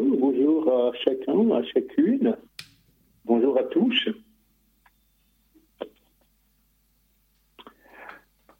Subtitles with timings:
[0.00, 2.36] bonjour, à chacun, à chacune.
[3.24, 4.08] Bonjour à tous.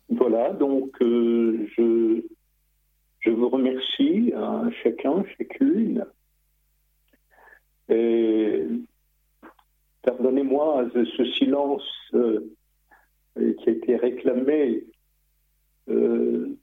[0.09, 6.05] Voilà, donc euh, je, vous remercie à chacun, chacune.
[7.89, 8.65] Et
[10.03, 12.55] pardonnez-moi ce silence euh,
[13.37, 14.85] qui a été réclamé
[15.89, 16.57] euh,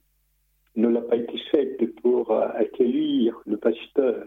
[0.76, 4.26] ne l'a pas été fait pour accueillir le pasteur,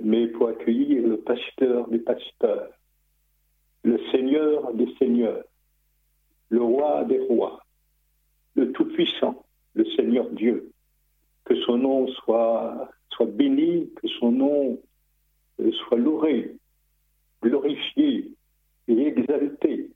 [0.00, 2.70] mais pour accueillir le pasteur des pasteurs,
[3.82, 5.44] le Seigneur des seigneurs,
[6.48, 7.60] le roi des rois,
[8.54, 10.70] le Tout-Puissant, le Seigneur Dieu.
[11.44, 12.90] Que son nom soit,
[13.26, 14.78] béni, que son nom
[15.60, 16.56] euh, soit loué,
[17.42, 18.32] glorifié
[18.88, 19.90] et exalté,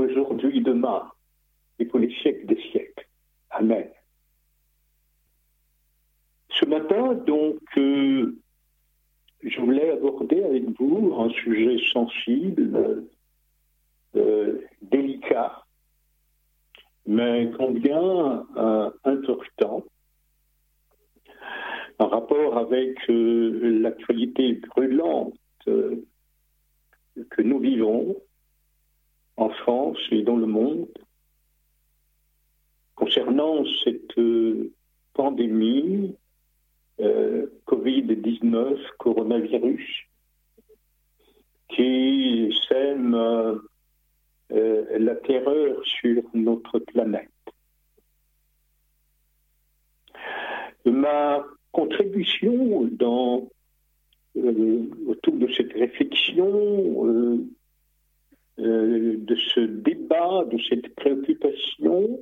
[0.00, 1.10] aujourd'hui, demain,
[1.78, 3.06] et pour les siècles des siècles.
[3.50, 3.88] Amen.
[6.50, 8.36] Ce matin, donc, euh,
[9.42, 13.06] je voulais aborder avec vous un sujet sensible,
[14.16, 15.64] euh, délicat,
[17.06, 19.84] mais combien euh, important
[21.98, 25.34] en rapport avec l'actualité brûlante
[25.66, 28.16] que nous vivons
[29.36, 30.88] en France et dans le monde
[32.94, 34.14] concernant cette
[35.14, 36.19] pandémie euh,
[37.66, 39.82] Covid-19, coronavirus,
[41.70, 43.56] qui sème euh,
[44.52, 47.30] euh, la terreur sur notre planète.
[50.84, 53.50] Ma contribution autour
[55.34, 57.46] de cette réflexion,
[58.56, 62.18] de ce débat, de cette préoccupation,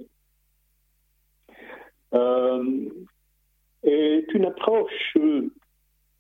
[3.89, 5.51] est une approche euh,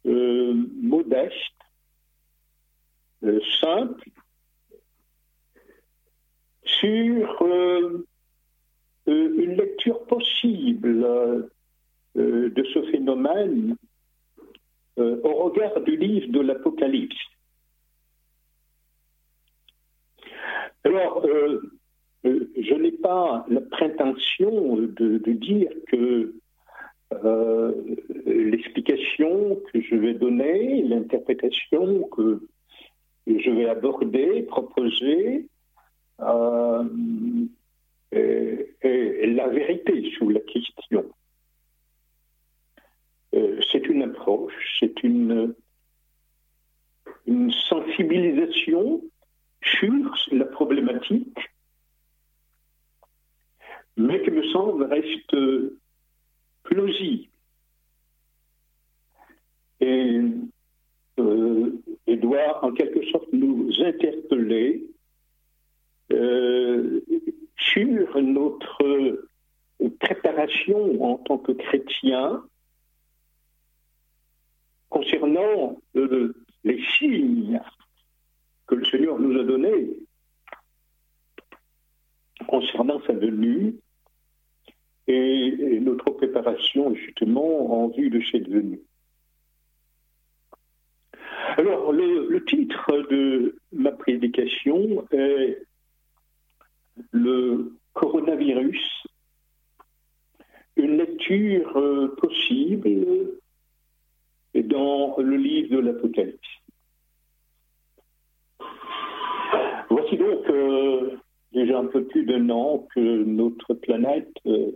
[0.06, 1.34] euh, modeste,
[3.24, 4.08] euh, simple,
[6.64, 7.46] sur
[9.06, 11.48] une lecture possible
[12.14, 13.74] de ce phénomène
[14.96, 17.16] au regard du livre de l'Apocalypse.
[20.84, 21.26] Alors,
[22.22, 26.34] je n'ai pas la prétention de dire que
[27.12, 27.72] euh,
[28.26, 32.46] l'explication que je vais donner, l'interprétation que
[33.26, 35.48] je vais aborder, proposer,
[36.20, 36.84] euh,
[38.12, 41.10] est, la vérité sous la question.
[43.34, 45.54] Euh, c'est une approche, c'est une,
[47.26, 49.02] une sensibilisation
[49.62, 51.38] sur la problématique,
[53.96, 55.36] mais qui me semble reste
[61.18, 61.72] euh,
[62.06, 64.90] et, doit en quelque sorte nous interpeller
[66.12, 67.00] euh,
[67.56, 69.28] sur notre
[70.00, 72.42] préparation en tant que chrétien
[74.88, 77.60] concernant euh, les signes
[78.66, 79.96] que le Seigneur nous a donnés
[82.46, 83.76] concernant sa venue
[85.08, 88.80] et, notre préparation justement en vue de cette venue.
[91.56, 95.58] Alors, le, titre de ma prédication est
[97.10, 99.06] le coronavirus,
[100.76, 103.38] une lecture euh, possible
[104.54, 106.48] dans le livre de l'Apocalypse.
[109.90, 111.16] Voici donc euh,
[111.52, 114.70] déjà un peu plus d'un an que notre planète euh,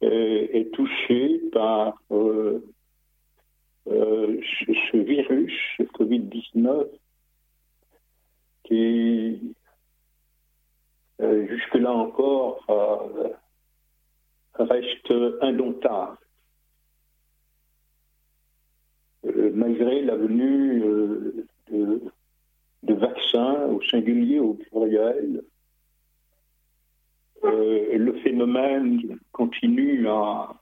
[0.00, 2.60] est touché par euh,
[3.88, 4.40] euh,
[4.90, 6.88] ce, virus, ce Covid-19,
[8.64, 9.54] qui,
[11.20, 12.64] euh, jusque-là encore,
[14.54, 16.18] reste indomptable.
[19.54, 20.80] malgré la venue
[21.70, 22.02] de,
[22.84, 25.42] de vaccins au singulier, au pluriel,
[27.44, 30.54] euh, le phénomène continue à,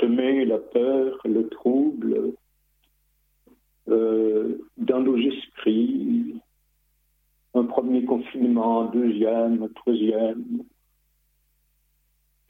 [0.00, 2.34] semer la peur, le trouble
[3.88, 6.40] euh, dans nos esprits.
[7.54, 10.62] Un premier confinement, un deuxième, un troisième,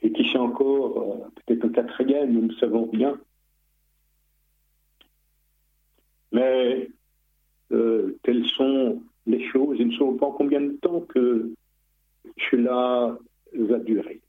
[0.01, 3.19] et qui sait encore, euh, peut-être un quatrième, nous ne savons bien.
[6.31, 6.89] Mais
[8.23, 11.53] telles sont les choses, il ne savons pas combien de temps que
[12.49, 13.17] cela
[13.53, 14.21] va durer.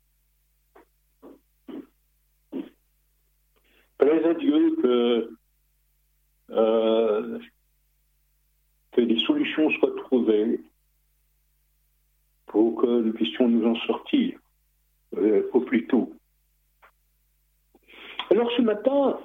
[4.03, 5.31] plaise à Dieu que,
[6.51, 7.39] euh,
[8.93, 10.61] que des solutions soient trouvées
[12.47, 14.39] pour que nous puissions nous en sortir
[15.17, 16.13] euh, au plus tôt.
[18.31, 19.19] Alors ce matin,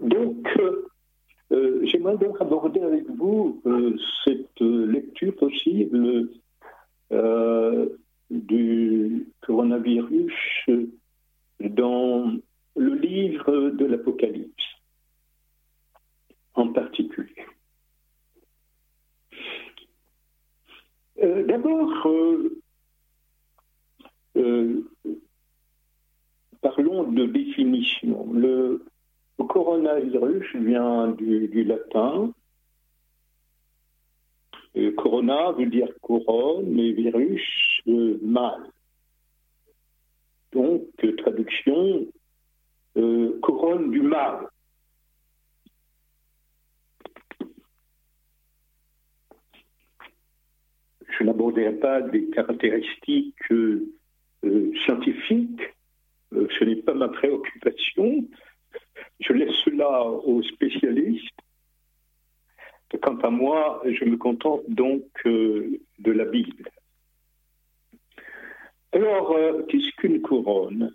[0.00, 0.46] donc,
[1.50, 3.62] euh, j'aimerais donc aborder avec vous
[4.24, 6.28] cette lecture possible
[8.30, 10.70] du coronavirus
[11.60, 12.32] dans
[12.76, 14.64] le livre de l'Apocalypse
[16.54, 17.46] en particulier.
[21.22, 22.60] Euh, d'abord, euh,
[24.36, 24.80] euh,
[26.60, 28.32] parlons de définition.
[28.32, 28.84] Le,
[29.48, 32.32] coronavirus vient du, latin.
[35.14, 37.42] Corona veut dire couronne, mais virus,
[37.86, 38.70] mal.
[40.52, 40.82] Donc,
[41.18, 42.06] traduction,
[42.96, 44.48] euh, couronne du mal.
[51.18, 53.92] Je n'aborderai pas des caractéristiques euh,
[54.84, 55.62] scientifiques,
[56.32, 58.26] euh, ce n'est pas ma préoccupation.
[59.20, 61.43] Je laisse cela aux spécialistes.
[63.02, 66.70] Quant à moi, je me contente donc de la Bible.
[68.92, 69.36] Alors,
[69.68, 70.94] qu'est-ce qu'une couronne?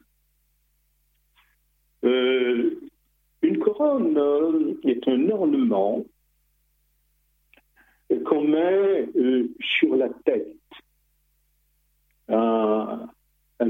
[2.05, 2.79] Euh,
[3.41, 6.05] une couronne euh, est un ornement
[8.25, 10.55] qu'on met euh, sur la tête.
[12.29, 13.07] Un,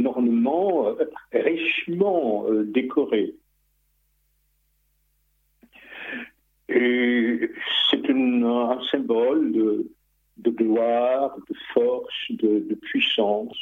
[0.06, 0.96] ornement
[1.34, 3.36] richement décoré.
[6.70, 7.52] Et
[7.90, 13.58] c'est un symbole de, gloire, de force, de, puissance,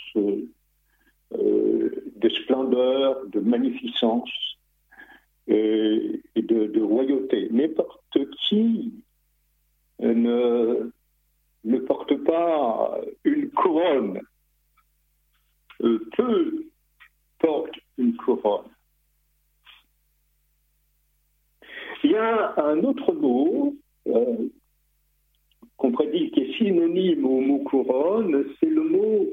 [1.32, 4.30] de splendeur, de magnificence
[5.48, 7.48] et, de, royauté.
[7.52, 8.18] N'importe
[8.48, 8.94] qui
[10.00, 10.92] ne,
[11.64, 14.22] ne porte pas une couronne.
[15.84, 16.66] Euh, peu
[17.40, 18.70] porte une couronne.
[22.04, 23.76] Il y a un autre mot
[24.08, 24.50] euh,
[25.78, 29.28] qu'on prédit qui est synonyme au mot couronne, c'est le mot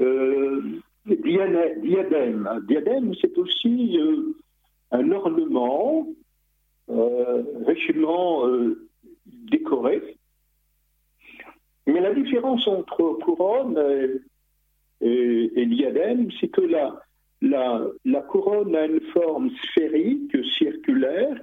[0.00, 2.64] euh, diadème.
[2.68, 4.34] Diadème, c'est aussi euh,
[4.90, 6.06] un ornement
[7.66, 8.44] richement
[9.26, 10.16] décoré.
[11.86, 13.78] Mais la différence entre couronne
[15.00, 21.40] et, diadème, c'est que la, couronne a une forme sphérique, circulaire,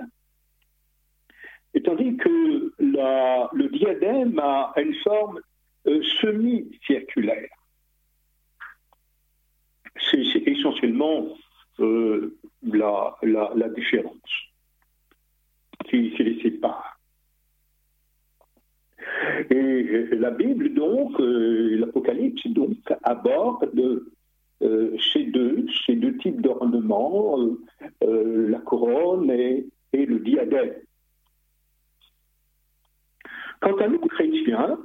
[1.73, 5.39] et tandis que le diadème a une forme
[5.87, 7.49] euh, semi-circulaire.
[10.11, 11.29] C'est essentiellement
[11.79, 14.17] euh, la, différence
[15.89, 16.99] qui, les sépare.
[19.49, 23.71] Et la Bible, donc, euh, l'Apocalypse, donc, aborde
[24.59, 27.37] ces, deux, ces deux types d'ornements,
[28.01, 30.73] la couronne et, le diadème.
[33.61, 34.77] Quant à nous, chrétiens,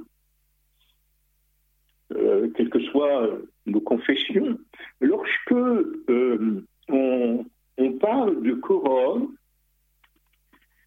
[2.55, 3.29] quelles que soient
[3.65, 4.57] nos confessions,
[4.99, 5.53] lorsque
[6.89, 7.45] on,
[7.99, 9.29] parle de couronne,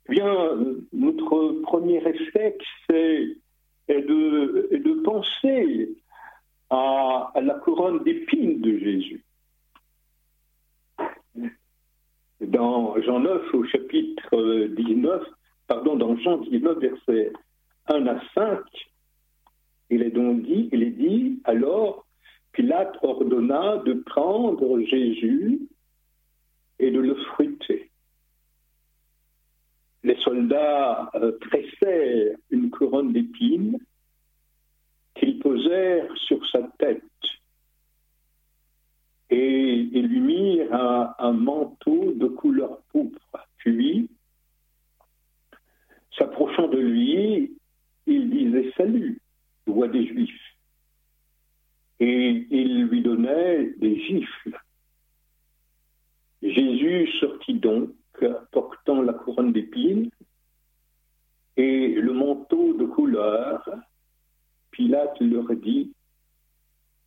[0.08, 0.58] eh bien,
[0.92, 3.36] notre premier réflexe est,
[3.88, 5.96] de, penser
[6.70, 9.24] à, la couronne d'épines de Jésus.
[12.40, 15.22] Dans Jean 9, au chapitre 19,
[15.66, 17.32] pardon, dans Jean 19, versets
[17.88, 18.60] 1 à 5,
[19.90, 22.06] il est donc dit, il est dit, alors
[22.52, 25.60] Pilate ordonna de prendre Jésus
[26.78, 27.90] et de le fruiter.
[30.02, 31.32] Les soldats euh,
[32.50, 33.78] une couronne d'épines
[35.14, 37.02] qu'ils posèrent sur sa tête
[39.30, 40.72] et ils lui mirent
[41.18, 43.48] un, manteau de couleur pourpre.
[43.58, 44.08] Puis,
[46.16, 47.56] s'approchant de lui,
[48.06, 49.20] il disait Salut,
[49.66, 50.40] roi des Juifs.
[51.98, 54.58] Et il lui donnait des gifles.
[56.42, 57.90] Jésus sortit donc,
[58.52, 60.10] portant la couronne d'épines
[61.56, 63.68] et le manteau de couleur.
[64.70, 65.92] Pilate leur dit,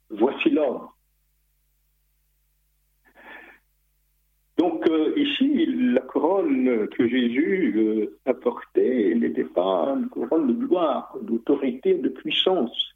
[0.10, 0.90] Voici l'homme.
[4.60, 10.66] Donc euh, ici, la couronne que Jésus euh, a portée n'était pas une couronne de
[10.66, 12.94] gloire, d'autorité, de puissance.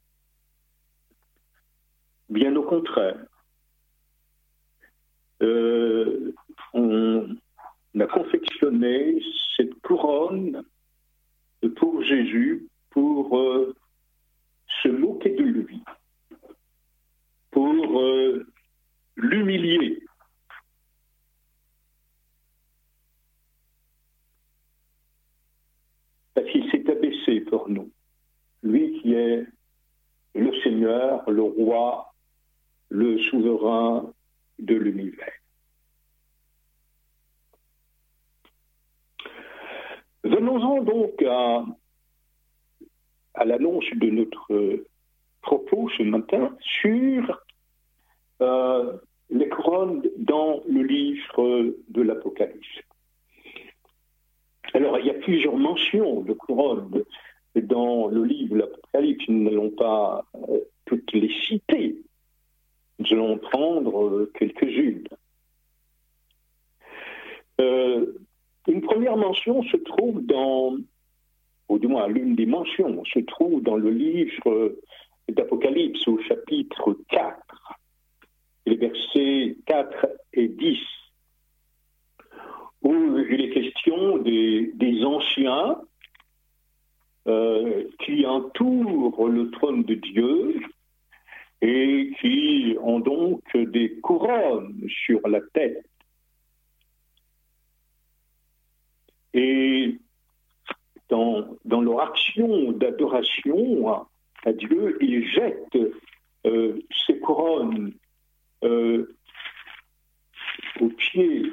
[2.28, 3.18] Bien au contraire.
[5.42, 6.34] Euh,
[6.74, 7.30] on,
[7.98, 9.22] a confectionné
[9.56, 10.64] cette couronne
[11.78, 13.40] pour Jésus, pour
[14.82, 15.82] se moquer de lui,
[17.52, 18.04] pour
[19.16, 20.04] l'humilier.
[26.34, 26.70] Parce qu'il
[27.42, 27.92] pour nous.
[28.62, 29.46] Lui qui est
[30.36, 32.14] le Seigneur, le roi,
[32.90, 34.14] le souverain
[34.60, 35.34] de l'univers.
[40.24, 41.66] Venons-en donc à,
[43.34, 44.86] à l'annonce de notre
[45.42, 47.44] propos ce matin sur
[48.42, 48.98] euh,
[49.30, 52.80] les couronnes dans le livre de l'Apocalypse.
[54.74, 57.04] Alors, il y a plusieurs mentions de couronnes
[57.56, 59.26] dans le livre de l'Apocalypse.
[59.28, 61.98] Nous n'allons pas euh, toutes les citer.
[63.00, 65.08] Nous allons prendre euh, quelques-unes.
[68.68, 70.76] une première mention se trouve dans,
[71.70, 74.76] ou du moins l'une des mentions se trouve dans le livre
[75.30, 77.38] d'Apocalypse au chapitre 4
[78.66, 80.78] les versets 4 et 10,
[82.84, 85.04] où il est question des,
[87.26, 90.60] euh, qui entourent le trône de Dieu
[91.62, 95.86] et qui ont donc des couronnes sur la tête.
[99.34, 99.98] Et
[101.08, 104.06] dans, dans leur action d'adoration
[104.46, 105.94] à, Dieu, ils jettent
[106.46, 107.94] euh, ces couronnes
[108.66, 109.16] euh,
[110.82, 111.44] au pied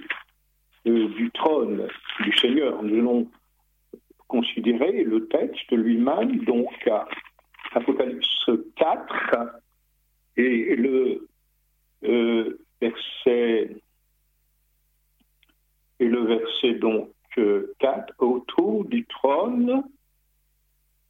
[0.84, 1.86] du trône
[2.24, 2.82] du Seigneur.
[2.82, 3.30] Nous allons
[4.30, 6.70] considérer le texte lui-même, donc
[7.72, 9.60] Apocalypse 4
[10.36, 11.28] et le
[12.04, 13.76] euh, verset
[15.98, 17.10] et le verset donc
[17.78, 19.82] 4 autour du trône.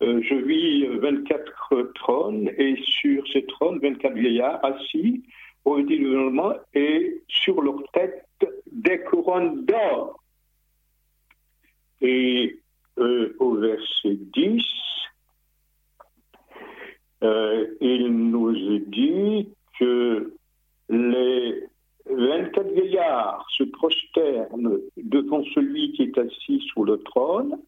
[0.00, 5.22] je vis 24 trônes et sur ces trônes 24 vieillards assis
[5.64, 8.26] au gouvernement et sur leur tête
[8.72, 10.22] des couronnes d'or.
[12.00, 12.60] Et
[12.99, 14.62] euh, au verset 10,
[17.23, 18.52] euh, il nous
[18.87, 20.35] dit que
[20.88, 21.64] les
[22.06, 27.59] 24 vieillards se prosternent devant celui qui est assis sur le trône,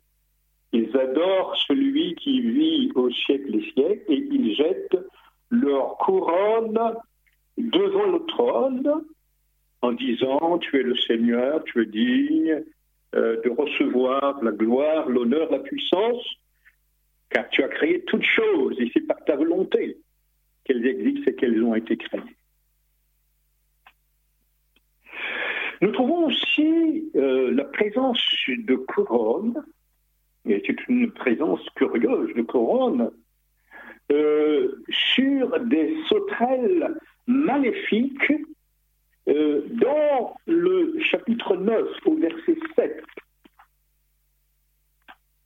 [0.73, 4.99] ils adorent celui qui vit au siècle des siècles et ils jettent
[5.51, 6.81] leur couronne
[7.59, 9.05] devant le trône
[9.83, 12.65] en disant Tu es le Seigneur, tu es digne
[13.15, 16.25] euh, de recevoir la gloire, l'honneur, la puissance,
[17.31, 19.99] car tu as créé toutes choses et c'est par ta volonté
[20.65, 22.37] qu'elles existent et qu'elles ont été créées.
[25.83, 29.65] Nous trouvons aussi euh, la présence de couronnes,
[30.47, 33.11] et c'est une présence curieuse de couronnes,
[34.13, 36.95] euh, sur des sauterelles
[37.27, 38.33] maléfique
[39.29, 43.05] euh, dans le chapitre 9 au verset 7,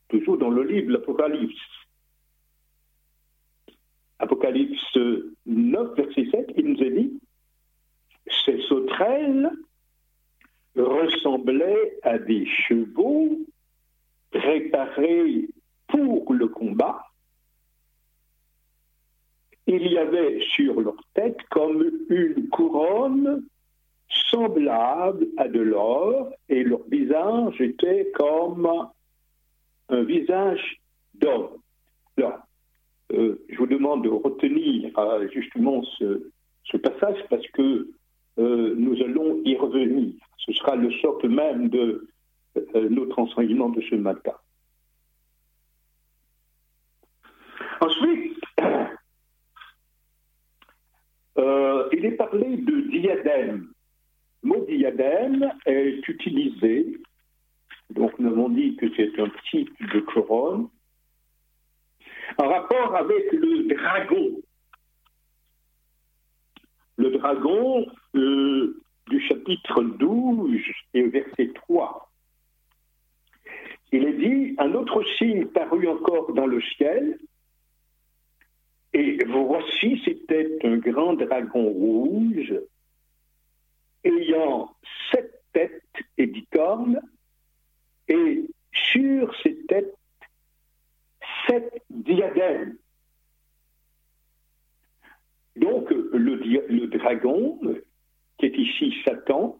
[0.08, 1.60] toujours dans le livre l'Apocalypse.
[4.18, 4.98] Apocalypse
[5.46, 7.20] 9, verset 7, il nous est dit,
[8.44, 9.50] ces sauterelles
[10.76, 13.38] ressemblaient à des chevaux
[14.30, 15.48] préparés
[15.88, 17.02] pour le combat
[19.66, 23.44] il y avait sur leur tête comme une couronne
[24.08, 28.68] semblable à de l'or, et leur visage était comme
[29.88, 30.80] un visage
[31.14, 31.58] d'homme.
[32.18, 32.38] Alors,
[33.12, 36.30] euh, je vous demande de retenir euh, justement ce,
[36.82, 37.88] passage parce que
[38.38, 40.14] euh, nous allons y revenir.
[40.38, 42.08] Ce sera le socle même de
[42.74, 44.34] notre enseignement de ce matin.
[47.80, 48.40] Ensuite,
[51.92, 53.68] il est parlé de diadème.
[54.56, 56.98] Le diadème est utilisé,
[57.90, 60.68] donc nous avons dit que c'est un type de couronne,
[62.38, 64.40] en rapport avec le dragon.
[66.96, 70.58] Le dragon euh, du chapitre 12
[70.94, 72.10] et verset 3.
[73.92, 77.18] Il est dit, un autre signe parut encore dans le ciel,
[78.94, 82.54] et voici, c'était un grand dragon rouge
[84.06, 84.74] ayant
[85.10, 85.82] sept têtes
[86.18, 87.00] et dix cornes,
[88.08, 89.94] et sur ces têtes,
[91.46, 92.76] sept diadèmes.
[95.56, 97.58] Donc, le, dragon,
[98.38, 99.58] qui est ici Satan,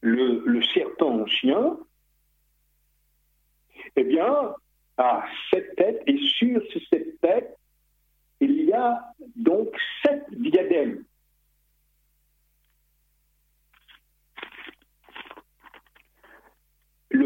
[0.00, 1.78] le, serpent ancien,
[3.94, 4.54] eh bien,
[4.98, 7.56] à sept têtes, et sur ces sept têtes,
[8.40, 9.68] il y a donc
[10.04, 11.04] sept diadèmes.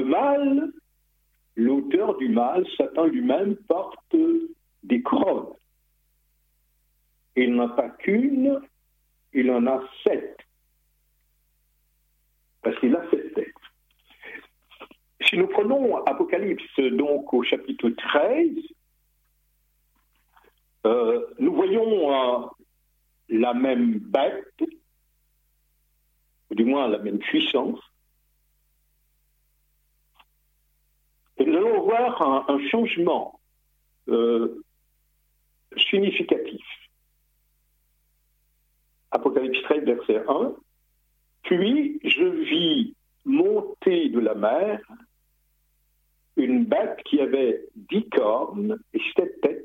[0.01, 0.73] Le mal,
[1.57, 4.17] l'auteur du mal, Satan lui-même, porte
[4.83, 5.53] des couronnes.
[7.37, 8.63] Il n'en a pas qu'une,
[9.35, 10.39] il en a sept.
[12.63, 13.53] Parce qu'il a sept têtes.
[15.21, 18.49] Si nous prenons Apocalypse, donc au chapitre 13,
[20.87, 22.47] euh, nous voyons euh,
[23.29, 24.65] la même bête,
[26.51, 27.90] ou du moins la même puissance.
[31.41, 33.41] Et nous allons voir un, changement
[34.09, 34.63] euh,
[35.89, 36.63] significatif.
[39.11, 40.55] Apocalypse 13, verset 1.
[41.45, 42.95] Puis je vis
[43.25, 44.81] monter de la mer
[46.37, 49.65] une bête qui avait dix cornes et sept têtes,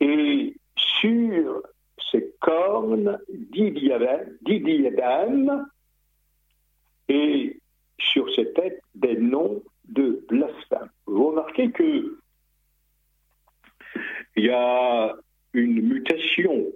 [0.00, 1.62] et sur
[2.10, 5.66] ces cornes dix diadèmes,
[7.08, 7.60] et
[8.12, 10.90] sur ces têtes des noms de blasphème.
[11.06, 12.18] Vous remarquez que
[14.36, 15.14] il y a
[15.52, 16.72] une mutation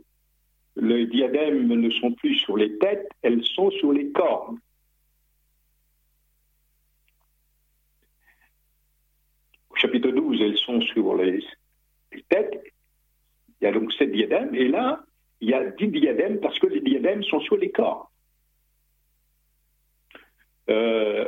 [0.81, 4.59] les diadèmes ne sont plus sur les têtes, elles sont sur les cornes.
[9.71, 11.43] Au chapitre 12, elles sont sur les,
[12.29, 12.63] têtes.
[13.61, 15.05] Il y a donc sept diadèmes, et là,
[15.41, 18.13] il y a dix diadèmes parce que les diadèmes sont sur les corps.
[20.69, 21.27] Euh,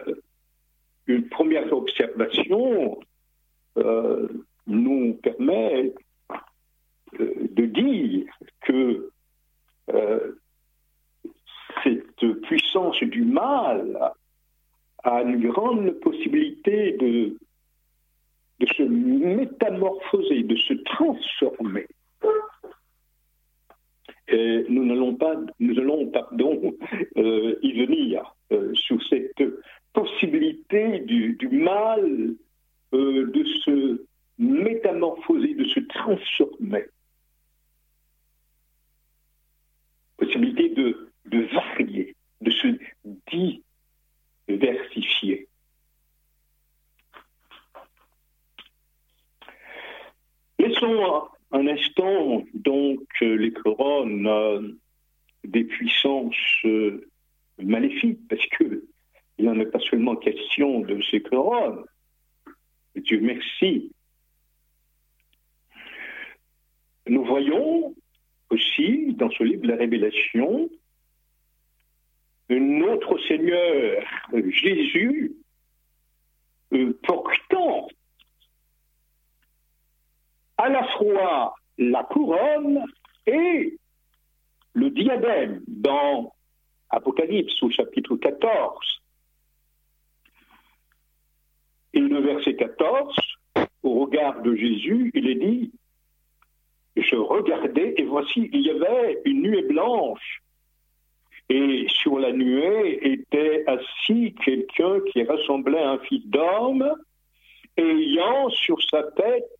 [1.06, 3.00] une première observation
[3.78, 4.28] euh,
[4.66, 5.94] nous permet
[7.18, 8.26] euh, de dire
[8.60, 9.10] que
[11.82, 14.12] cette puissance du mal
[15.02, 17.36] a une grande possibilité de,
[18.76, 21.88] se métamorphoser, de se transformer.
[24.28, 26.76] Et nous n'allons pas, nous allons, pardon,
[27.16, 29.42] y venir euh, sur cette
[29.92, 32.34] possibilité du, mal
[32.92, 34.04] de se
[34.38, 36.86] métamorphoser, de se transformer.
[40.20, 42.68] possibilité de, de varier, de se
[44.48, 45.48] diversifier.
[50.58, 54.60] Laissons un instant donc les couronnes euh,
[55.44, 56.34] des puissances
[57.62, 58.84] maléfiques, parce que
[59.38, 61.84] il n'en est pas seulement question de ces couronnes.
[62.94, 63.92] Dieu merci.
[67.06, 67.94] Nous voyons
[68.50, 70.68] aussi, dans ce livre, La Révélation,
[72.50, 75.32] notre Seigneur Jésus
[76.72, 77.88] euh, portant
[80.58, 82.84] à la fois la couronne
[83.26, 83.78] et
[84.74, 86.32] le diadème dans
[86.90, 89.02] Apocalypse au chapitre 14.
[91.92, 93.14] Et le verset 14,
[93.82, 95.72] au regard de Jésus, il est dit,
[96.96, 100.42] je regardais et voici, il y avait une nuée blanche.
[101.48, 106.88] Et sur la nuée était assis quelqu'un qui ressemblait à un fils d'homme,
[107.76, 109.50] ayant sur sa tête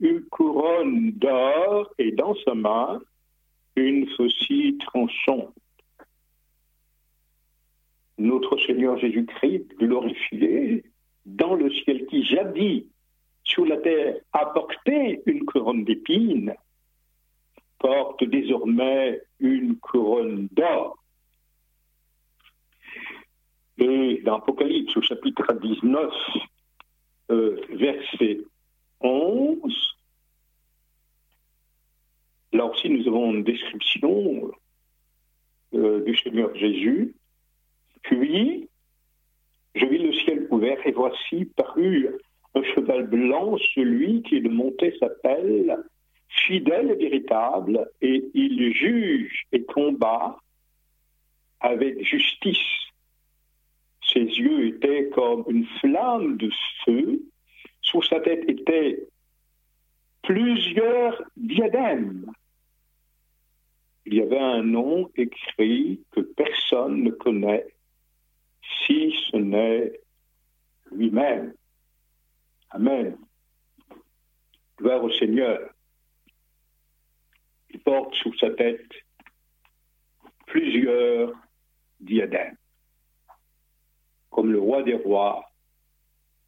[0.00, 3.00] une couronne d'or et dans sa main
[3.76, 5.54] une faucille tranchante.
[8.18, 10.84] Notre Seigneur Jésus-Christ, glorifié
[11.26, 12.84] dans le ciel qui jadis
[13.44, 16.54] sur la terre a porté une couronne d'épines,
[17.78, 20.98] porte désormais une couronne d'or.
[23.78, 26.12] Et dans Apocalypse, au chapitre 19,
[27.30, 28.40] euh, verset
[29.00, 29.96] 11,
[32.52, 34.50] là aussi nous avons une description
[35.74, 37.14] euh, du Seigneur Jésus.
[38.06, 38.68] Puis,
[39.74, 42.08] je vis le ciel ouvert et voici paru
[42.54, 45.84] un cheval blanc, celui qui le montait s'appelle
[46.28, 50.36] fidèle et véritable, et il juge et combat
[51.60, 52.58] avec justice.
[54.12, 56.50] Ses yeux étaient comme une flamme de
[56.84, 57.22] feu,
[57.82, 59.06] sous sa tête étaient
[60.22, 62.30] plusieurs diadèmes.
[64.06, 67.66] Il y avait un nom écrit que personne ne connaît,
[68.86, 70.00] si ce n'est
[70.92, 71.54] lui-même.
[72.70, 73.16] Amen.
[74.78, 75.70] Gloire au Seigneur.
[77.70, 78.92] Il porte sous sa tête
[80.46, 81.32] plusieurs
[82.00, 82.56] diadème,
[84.30, 85.50] comme le roi des rois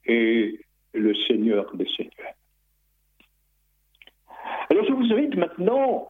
[0.05, 0.61] et
[0.93, 2.35] le seigneur des seigneurs.
[4.71, 6.09] Alors je vous invite maintenant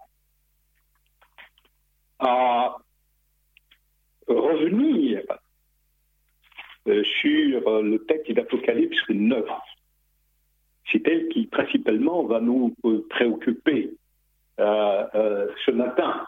[2.19, 2.77] à
[4.27, 5.23] revenir
[7.21, 9.45] sur le texte d'Apocalypse 9.
[10.91, 13.95] C'est elle qui principalement va nous euh, préoccuper
[14.59, 16.27] euh, ce matin.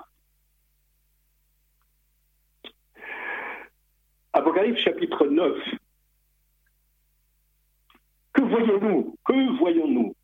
[4.32, 5.56] Apocalypse chapitre 9.
[8.32, 9.16] Que voyons-nous?
[9.24, 10.14] Que voyons-nous?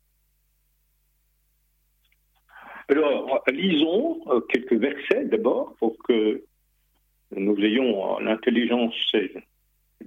[2.89, 6.41] Alors, lisons quelques versets d'abord pour que
[7.35, 8.93] nous ayons l'intelligence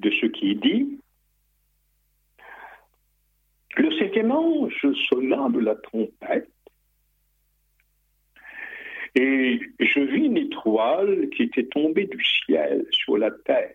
[0.01, 0.99] de ce qui dit.
[3.77, 6.51] Le septième ange sonna de la trompette
[9.15, 13.75] et je vis une étoile qui était tombée du ciel sur la terre.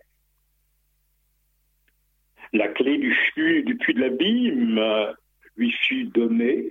[2.52, 3.14] La clé du,
[3.62, 5.14] du puits de l'abîme
[5.56, 6.68] lui fut donnée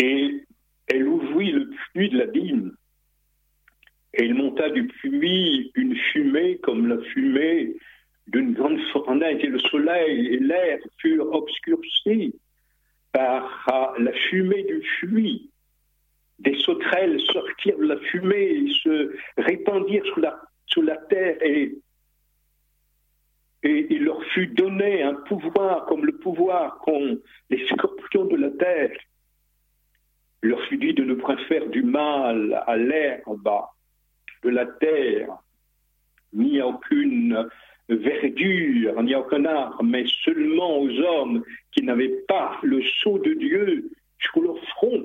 [0.00, 0.44] et
[0.86, 2.76] elle ouvrit le puits de l'abîme
[4.18, 7.76] et il monta du puits une fumée comme la fumée
[8.26, 12.34] d'une grande fournaise, et le soleil et l'air furent obscurcis
[13.12, 15.50] par la fumée du puits.
[16.40, 20.40] Des sauterelles sortirent de la fumée et se répandirent sous la,
[20.82, 21.78] la terre et,
[23.62, 27.18] et il leur fut donné un pouvoir comme le pouvoir qu'ont
[27.50, 28.96] les scorpions de la terre.
[30.42, 33.48] Il leur fut dit de ne point faire du mal à l'herbe
[34.42, 35.38] de la terre,
[36.32, 37.48] ni à aucune
[37.88, 43.32] verdure, ni à aucun arbre, mais seulement aux hommes qui n'avaient pas le sceau de
[43.34, 45.04] Dieu sur leur front.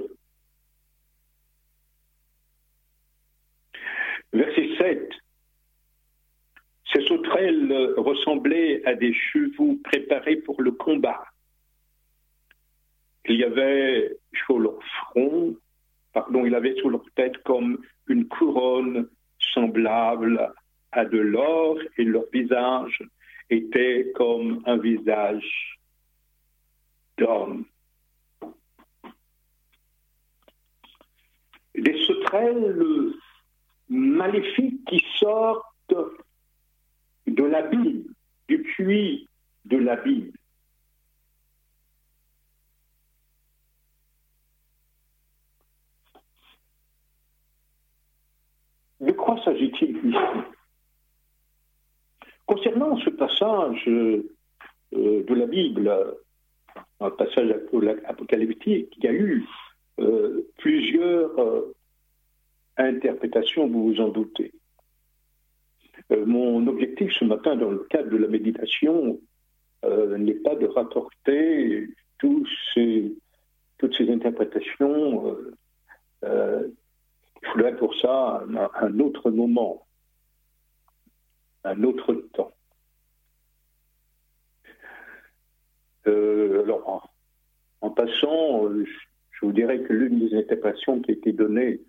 [4.33, 5.09] Verset 7.
[6.91, 11.23] Ces sauterelles ressemblaient à des chevaux préparés pour le combat.
[13.25, 15.55] Il y avait sur leur front,
[16.11, 19.07] pardon, il avait sur leur tête comme une couronne
[19.53, 20.53] semblable
[20.91, 23.01] à de l'or et leur visage
[23.49, 25.79] était comme un visage
[27.17, 27.65] d'homme.
[31.75, 33.13] Des sauterelles
[33.89, 35.69] maléfiques qui sortent
[37.27, 38.03] de l'abîme,
[38.47, 39.27] du puits
[39.65, 40.31] de l'abîme.
[49.03, 50.17] De quoi s'agit-il ici
[52.45, 54.23] Concernant ce passage euh,
[54.91, 55.91] de la Bible,
[57.01, 57.53] un passage
[58.05, 59.45] apocalyptique, il y a eu
[59.99, 61.75] euh, plusieurs euh,
[62.77, 64.53] interprétations, vous vous en doutez.
[66.09, 69.19] mon objectif ce matin, dans le cadre de la méditation,
[70.17, 71.89] n'est pas de rapporter
[72.19, 72.47] tous
[73.77, 75.35] toutes ces interprétations
[77.43, 78.43] il faudrait pour ça
[78.75, 79.85] un, autre moment,
[81.65, 82.53] un autre temps.
[86.07, 87.11] Euh, alors,
[87.81, 91.81] en, passant, je vous dirais que l'une des interprétations qui a été donnée,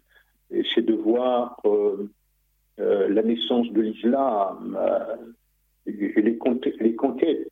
[0.75, 2.11] c'est de voir euh,
[2.81, 4.77] euh, la naissance de l'islam
[5.87, 7.49] et les conquêtes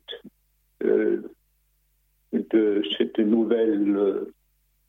[0.81, 1.23] de
[2.97, 4.27] cette nouvelle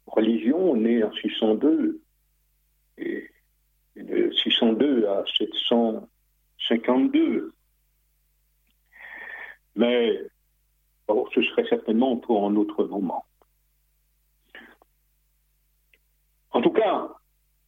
[0.07, 2.00] religion née en 602
[2.98, 3.30] et
[3.96, 7.52] de 602 à 752.
[9.76, 10.20] Mais
[11.35, 13.24] ce serait certainement pour un autre moment.
[16.52, 17.11] En tout cas,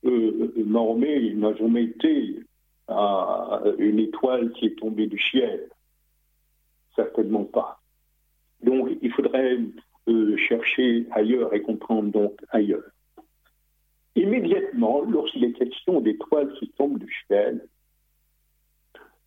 [0.04, 2.40] euh, Mahomet n'a jamais été
[2.88, 5.68] à une étoile qui est tombée du ciel.
[6.94, 7.80] Certainement pas.
[8.62, 9.58] Donc, il faudrait
[10.08, 12.84] euh, chercher ailleurs et comprendre donc ailleurs
[14.36, 17.66] immédiatement, lorsqu'il est question d'étoiles qui tombent du ciel,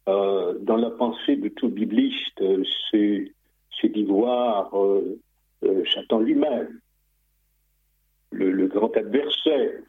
[0.07, 2.43] euh, dans la pensée de tout bibliste,
[2.91, 3.31] c'est,
[3.83, 5.19] d'y voir euh,
[5.63, 6.79] euh, Satan lui-même,
[8.31, 9.81] le, grand adversaire,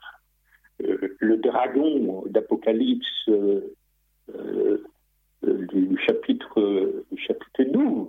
[0.78, 3.28] le dragon d'Apocalypse
[5.42, 8.08] du, chapitre, du chapitre 12,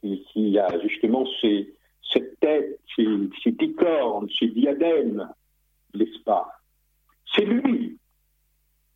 [0.00, 1.24] qui, a justement
[2.12, 3.06] cette tête, ces,
[3.42, 5.28] ces ticornes, ces diadèmes,
[5.94, 6.46] l'espace.
[7.34, 7.98] C'est lui,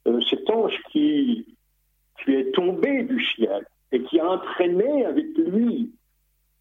[0.07, 1.57] euh, cet ange qui,
[2.23, 5.93] qui est tombé du ciel et qui a entraîné avec lui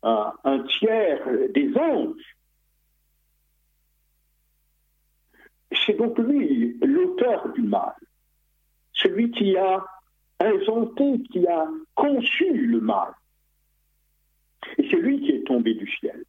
[0.03, 1.19] un tiers
[1.53, 2.37] des anges.
[5.85, 7.93] C'est donc lui l'auteur du mal.
[8.93, 9.85] celui qui a
[10.39, 13.13] inventé, qui a conçu le mal.
[14.77, 16.23] Et c'est lui qui est tombé du ciel.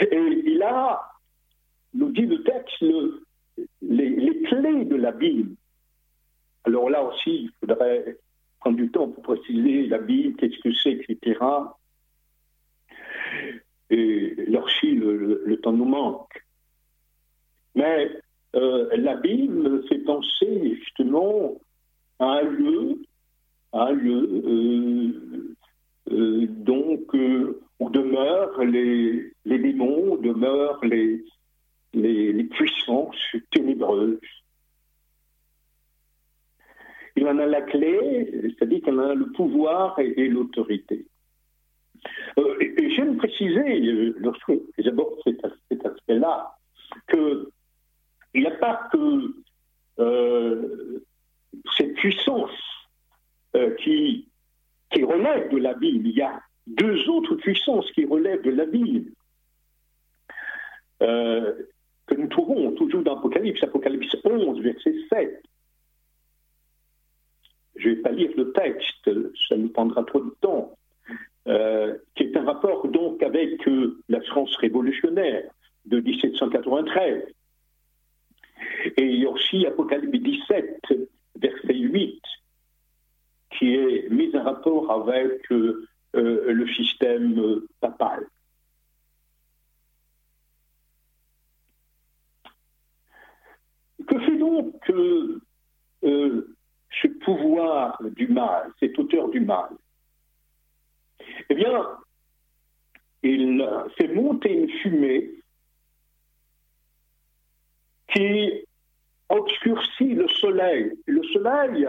[0.00, 1.00] Et il a,
[1.94, 2.84] nous dit le texte,
[3.82, 5.54] les, clés de l'abîme.
[6.64, 8.18] Alors là aussi, il faudrait
[8.60, 11.38] prendre du temps pour préciser l'abîme, qu'est-ce que c'est, etc.
[13.90, 16.42] Et aussi, le, le, temps nous manque.
[17.74, 18.10] Mais
[18.56, 21.60] euh, l'abîme fait penser justement
[22.18, 23.02] à un lieu,
[23.72, 25.54] à un lieu euh,
[26.12, 27.14] euh, donc
[27.80, 31.24] où demeurent les, les démons, où demeurent les,
[31.94, 33.16] les, puissances
[33.50, 34.18] ténébreuses.
[37.16, 41.06] Il en a la clé, c'est-à-dire qu'il en a le pouvoir et, l'autorité.
[42.38, 43.80] Euh, et, j'aime préciser,
[44.18, 46.56] lorsque j'aborde cet, aspect-là,
[47.08, 47.46] qu'il
[48.34, 49.34] n'y a pas que
[50.00, 51.04] euh,
[51.76, 52.50] cette puissance
[53.56, 54.28] euh, qui,
[55.02, 59.10] relève de la Bible, il y a deux autres puissances qui relèvent de la Bible.
[61.02, 61.52] Euh,
[62.06, 65.42] que nous trouvons toujours dans Apocalypse, Apocalypse 11, verset 7.
[67.76, 69.10] Je ne vais pas lire le texte,
[69.48, 70.76] ça nous prendra trop de temps,
[71.48, 75.50] euh, qui est un rapport donc avec euh, la France révolutionnaire
[75.86, 77.24] de 1793.
[78.96, 80.80] Et il y a aussi Apocalypse 17,
[81.36, 82.20] verset 8,
[83.58, 88.26] qui est mis en rapport avec euh, le système papal.
[94.06, 95.40] Que fait donc euh,
[96.04, 96.56] euh,
[97.02, 99.70] ce pouvoir du mal, cet auteur du mal
[101.48, 101.86] Eh bien,
[103.22, 105.30] il fait monter une fumée
[108.12, 108.64] qui
[109.28, 110.92] obscurcit le soleil.
[111.06, 111.88] Le soleil,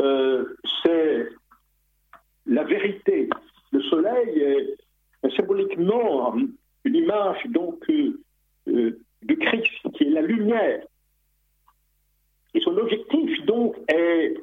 [0.00, 1.28] euh, c'est
[2.46, 3.28] la vérité.
[3.72, 4.38] Le soleil
[5.22, 6.36] est symboliquement
[6.84, 7.84] une image donc
[9.24, 10.84] de Christ, qui est la lumière.
[12.54, 14.34] Et son objectif, donc, est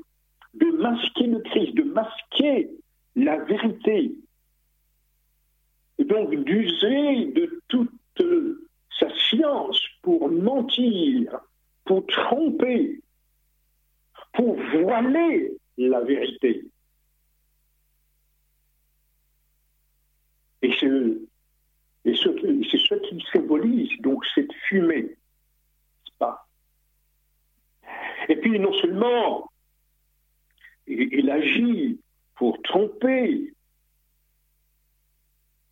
[0.53, 2.69] de masquer le Christ, de masquer
[3.15, 4.15] la vérité.
[5.97, 7.91] Et donc d'user de toute
[8.99, 11.39] sa science pour mentir,
[11.85, 13.01] pour tromper,
[14.33, 16.65] pour voiler la vérité.
[20.61, 21.21] Et ce,
[22.03, 25.15] et c'est ce qui symbolise donc cette fumée.
[26.17, 26.47] Pas?
[28.29, 29.51] Et puis non seulement
[30.87, 31.99] il, agit
[32.35, 33.53] pour tromper,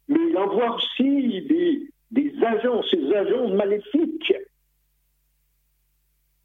[0.08, 4.34] mais il envoie aussi des, des agents, ces agents maléfiques,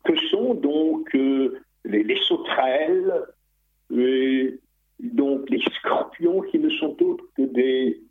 [0.04, 3.22] que sont donc euh, les, les, sauterelles,
[3.90, 4.58] et
[5.00, 8.03] donc les scorpions qui ne sont autres que des,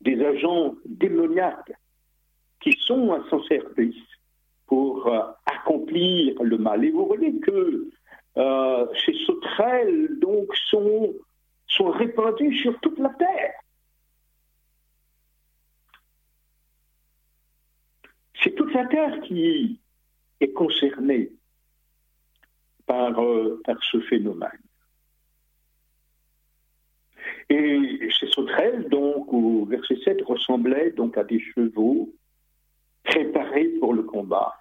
[0.00, 1.72] des agents démoniaques
[2.60, 3.96] qui sont à son service
[4.66, 6.84] pour euh, accomplir le mal.
[6.84, 7.88] Et vous voyez que
[8.36, 11.14] euh, ces sauterelles donc sont,
[11.66, 13.54] sont répandues sur toute la terre.
[18.42, 19.80] C'est toute la terre qui
[20.40, 21.32] est concernée
[22.86, 24.67] par, euh, par ce phénomène.
[27.50, 32.10] Et ces sauterelles, donc, au verset 7, ressemblaient donc à des chevaux
[33.04, 34.54] préparés pour le combat.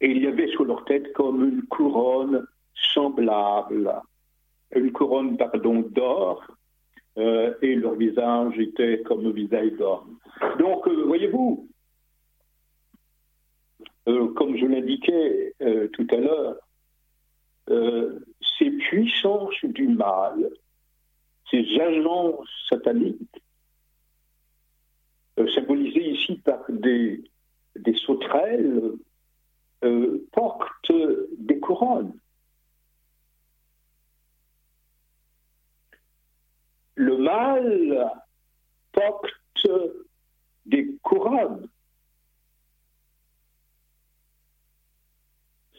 [0.00, 3.92] Et il y avait sur leur tête comme une couronne semblable,
[4.74, 6.46] une couronne, pardon, d'or,
[7.16, 10.18] euh, et leur visage était comme un visage d'homme.
[10.58, 11.68] Donc, euh, voyez-vous,
[14.08, 15.54] euh, comme je l'indiquais
[15.92, 16.56] tout à l'heure,
[18.58, 20.50] ces puissances du mal
[21.50, 23.42] ces agents sataniques,
[25.38, 27.24] euh, symbolisés ici par des,
[27.76, 28.92] des sauterelles,
[29.84, 30.92] euh, portent
[31.38, 32.14] des couronnes.
[36.96, 38.10] Le mal
[38.92, 39.26] porte
[40.66, 41.68] des couronnes.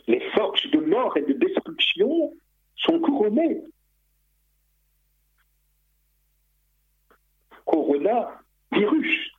[0.08, 2.34] Les forces de mort et de destruction
[2.76, 3.64] sont couronnées.
[7.66, 9.32] Coronavirus.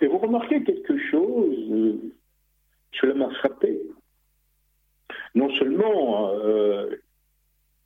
[0.00, 2.14] Et vous remarquez quelque chose, euh,
[2.92, 3.80] cela m'a frappé.
[5.34, 6.96] Non seulement euh,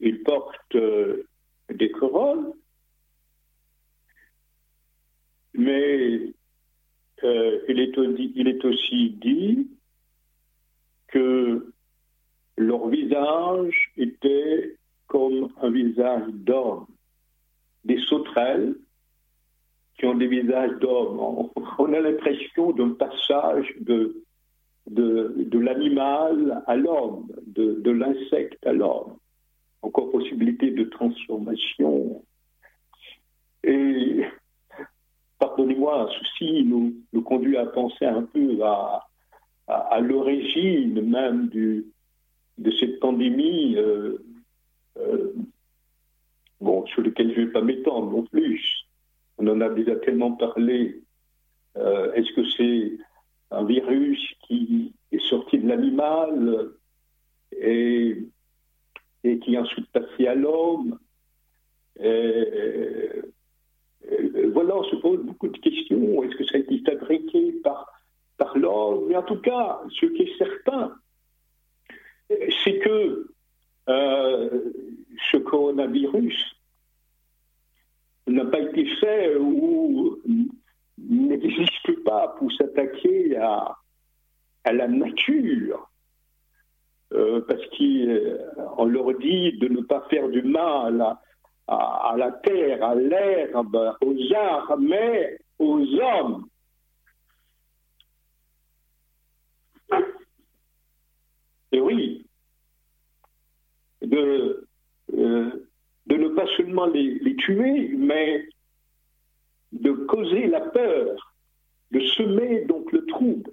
[0.00, 1.26] il porte euh,
[1.70, 2.52] des couronnes,
[5.54, 6.32] mais
[7.78, 7.96] est,
[8.36, 9.70] il est aussi dit
[11.08, 11.72] que
[12.56, 14.76] leur visage était
[15.12, 16.86] comme un visage d'homme,
[17.84, 18.74] des sauterelles
[19.98, 21.50] qui ont des visages d'hommes.
[21.78, 24.22] On a l'impression d'un passage de,
[24.86, 29.18] de, l'animal à l'homme, de, l'insecte à l'homme.
[29.82, 32.24] Encore possibilité de transformation.
[33.64, 34.24] Et
[35.38, 39.06] pardonnez-moi, ceci nous, nous conduit à penser un peu à,
[39.66, 41.84] à, l'origine même du,
[42.56, 44.16] de cette pandémie, euh,
[44.98, 45.32] euh,
[46.86, 48.86] sur lequel je ne vais pas m'étendre non plus.
[49.38, 51.02] On en a déjà tellement parlé.
[51.76, 52.98] Euh, est-ce que c'est
[53.50, 56.70] un virus qui est sorti de l'animal
[57.52, 58.18] et,
[59.22, 60.98] qui est ensuite passé à l'homme?
[64.52, 66.22] Voilà, on se pose beaucoup de questions.
[66.22, 67.86] Est-ce que ça a été fabriqué par
[68.36, 69.06] par l'homme?
[69.08, 70.94] Mais en tout cas, ce qui est certain,
[72.28, 73.34] c'est que euh,
[73.86, 76.56] ce coronavirus
[78.26, 80.18] n'a pas été fait ou
[80.98, 83.76] n'existe pas pour s'attaquer à,
[84.64, 85.88] à, la nature.
[87.12, 91.02] Euh, parce qu'on leur dit de ne pas faire du mal
[91.66, 91.74] à,
[92.10, 96.46] à la terre, à l'herbe, aux arbres, mais aux hommes.
[101.72, 102.26] Et oui,
[104.02, 104.66] de,
[105.14, 105.68] euh,
[106.06, 106.46] de ne pas
[106.92, 108.48] les, les, tuer, mais
[109.72, 111.34] de causer la peur,
[111.90, 113.50] de semer donc le trouble,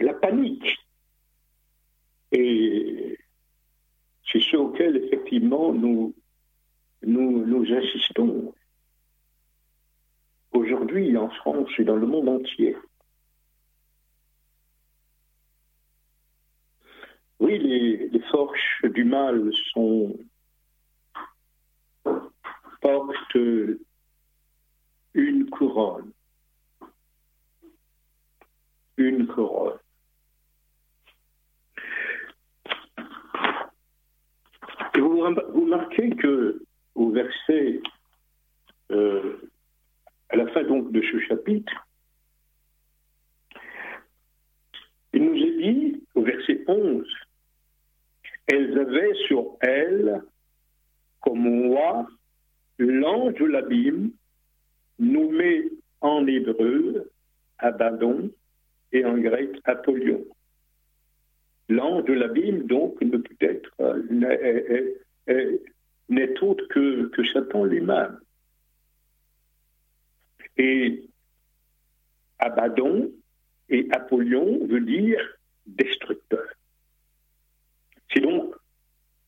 [0.00, 0.78] la panique.
[2.32, 3.18] Et
[4.30, 6.14] c'est ce auquel effectivement nous,
[7.02, 8.54] nous, insistons
[10.52, 12.76] aujourd'hui en France et dans le monde entier.
[17.40, 20.14] Oui, les, forces du mal sont
[22.88, 23.78] portent
[25.12, 26.12] une couronne.
[28.96, 29.78] Une couronne.
[34.94, 35.22] Et vous,
[35.52, 36.62] vous marquez que
[36.94, 37.82] au verset,
[38.90, 39.50] euh,
[40.30, 41.86] à la fin donc de ce chapitre,
[45.12, 47.06] il nous est dit, au verset 11,
[48.46, 50.22] elles avaient sur elles,
[51.20, 52.08] comme moi,
[52.78, 54.12] l'ange de l'abîme,
[54.98, 57.10] nommé en hébreu
[57.58, 58.30] Abaddon
[58.92, 60.24] et en grec Apollyon.
[61.68, 63.70] L'ange de l'abîme, donc, ne peut être,
[66.08, 68.18] n'est autre que, que Satan lui-même.
[70.56, 71.04] Et
[72.38, 73.12] Abaddon
[73.68, 75.20] et Apollyon veut dire
[75.66, 76.46] destructeur.
[78.12, 78.54] C'est donc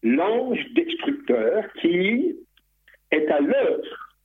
[0.03, 2.39] l'ange destructeur qui
[3.11, 4.17] est à l'œuvre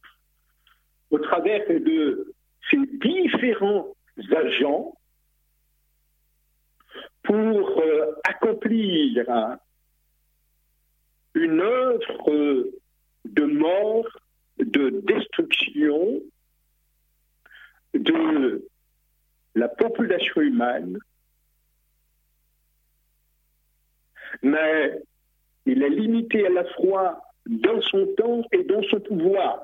[1.12, 2.34] au travers de
[2.70, 3.96] ces différents
[4.32, 4.96] agents
[7.24, 9.26] pour euh, accomplir
[11.34, 12.66] une œuvre
[13.26, 14.08] de mort,
[14.58, 16.22] de destruction
[17.94, 18.68] de
[19.56, 20.98] la population humaine.
[24.42, 25.02] Mais
[25.66, 29.64] il est limité à la fois dans son temps et dans son pouvoir.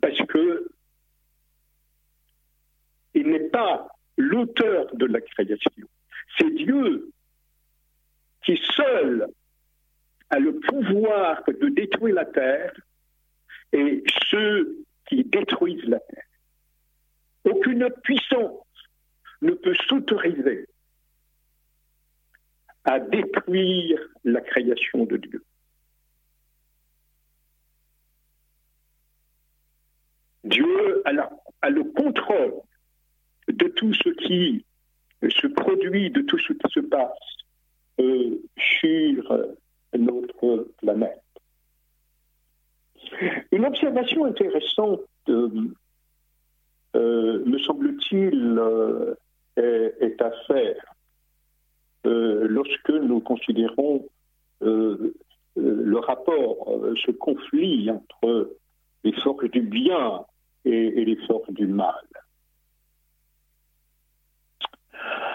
[0.00, 0.68] Parce que
[3.14, 5.70] il n'est pas l'auteur de la création.
[6.38, 7.10] C'est Dieu
[8.44, 9.28] qui seul
[10.30, 12.72] a le pouvoir de détruire la terre
[13.72, 16.24] et ceux qui détruisent la terre.
[17.44, 18.64] Aucune puissance
[19.42, 20.66] ne peut s'autoriser
[22.84, 25.44] à détruire la création de Dieu.
[30.44, 32.54] Dieu a, le contrôle
[33.48, 34.64] de tout ce qui
[35.22, 37.08] se produit, de tout ce qui se passe
[38.00, 39.38] euh, sur
[39.96, 41.22] notre planète.
[43.52, 45.48] Une observation intéressante, euh,
[46.96, 48.60] euh, me semble-t-il,
[49.56, 50.91] est, à faire
[52.04, 54.08] lorsque nous considérons
[54.62, 55.14] euh,
[55.58, 58.56] euh, le rapport, ce conflit entre
[59.04, 60.24] les forces du bien
[60.64, 62.06] et, les forces du mal.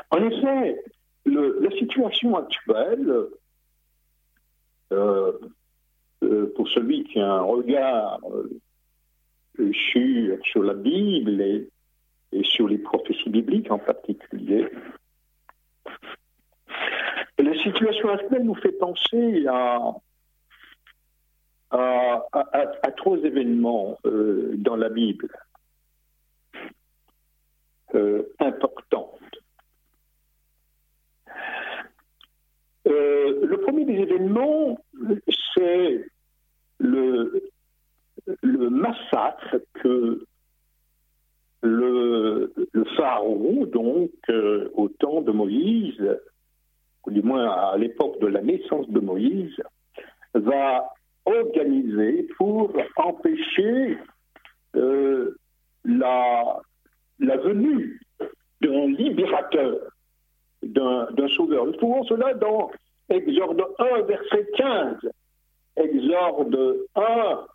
[0.09, 0.84] En effet,
[1.26, 3.28] la situation actuelle,
[4.89, 8.20] pour celui qui a un regard
[9.74, 14.65] sur, la Bible et sur les prophéties bibliques en particulier.
[17.68, 19.93] La situation actuelle nous fait penser à,
[22.95, 25.28] trois événements euh, dans la Bible
[27.93, 29.20] euh, importants.
[32.88, 34.80] Euh, le premier des événements,
[35.53, 36.05] c'est
[36.80, 37.49] le,
[38.41, 40.26] le massacre que
[41.63, 44.11] le, le pharaon, donc
[44.74, 46.01] au temps de Moïse,
[47.08, 49.55] du moins à l'époque de la naissance de Moïse,
[50.34, 50.89] va
[51.26, 53.97] organiser pour empêcher
[54.76, 55.36] euh,
[55.84, 56.60] la,
[57.20, 57.99] la venue
[58.62, 59.80] d'un libérateur,
[60.64, 61.66] d'un sauveur.
[61.66, 62.72] Nous trouvons cela dans
[63.10, 64.97] Exorde 1, verset 15.
[65.78, 67.45] Exorde 1,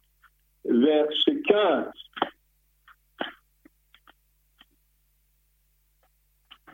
[0.64, 1.86] verset 15.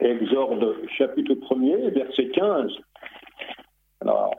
[0.09, 2.73] Exorde chapitre 1er, verset 15.
[4.01, 4.35] Alors,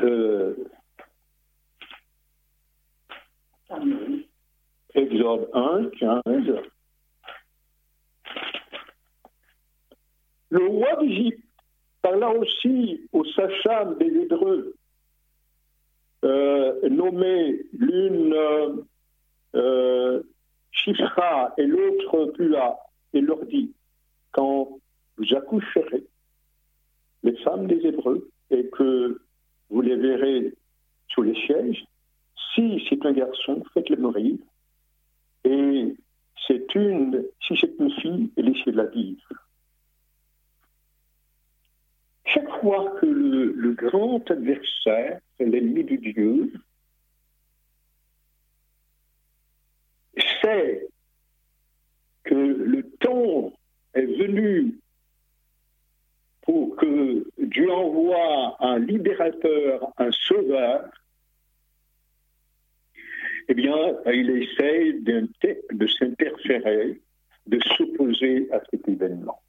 [0.00, 0.54] euh,
[4.94, 6.22] Exode 1, 15.
[10.50, 11.44] Le roi d'Égypte
[12.00, 14.76] parla aussi au sacham des Hébreux,
[16.24, 18.34] euh, nommé l'une
[19.56, 20.22] euh,
[21.58, 22.78] Et l'autre Pua,
[23.12, 23.72] et leur dit
[24.32, 24.78] Quand
[25.16, 26.04] vous accoucherez
[27.22, 29.20] les femmes des Hébreux et que
[29.70, 30.54] vous les verrez
[31.08, 31.84] sous les sièges,
[32.54, 34.36] si c'est un garçon, faites-le mourir.
[35.44, 35.94] Et
[36.46, 39.28] c'est une, si c'est une fille, laissez-la vivre.
[42.24, 46.52] Chaque fois que le, grand adversaire, l'ennemi de Dieu,
[52.24, 53.52] que le temps
[53.94, 54.74] est venu
[56.42, 60.90] pour que Dieu envoie un libérateur, un sauveur,
[63.48, 63.76] eh bien,
[64.06, 67.00] il essaie de s'interférer,
[67.46, 69.40] de s'opposer à cet événement.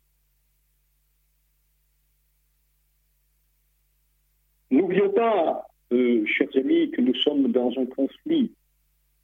[4.71, 8.53] N'oublions pas, euh, chers amis, que nous sommes dans un conflit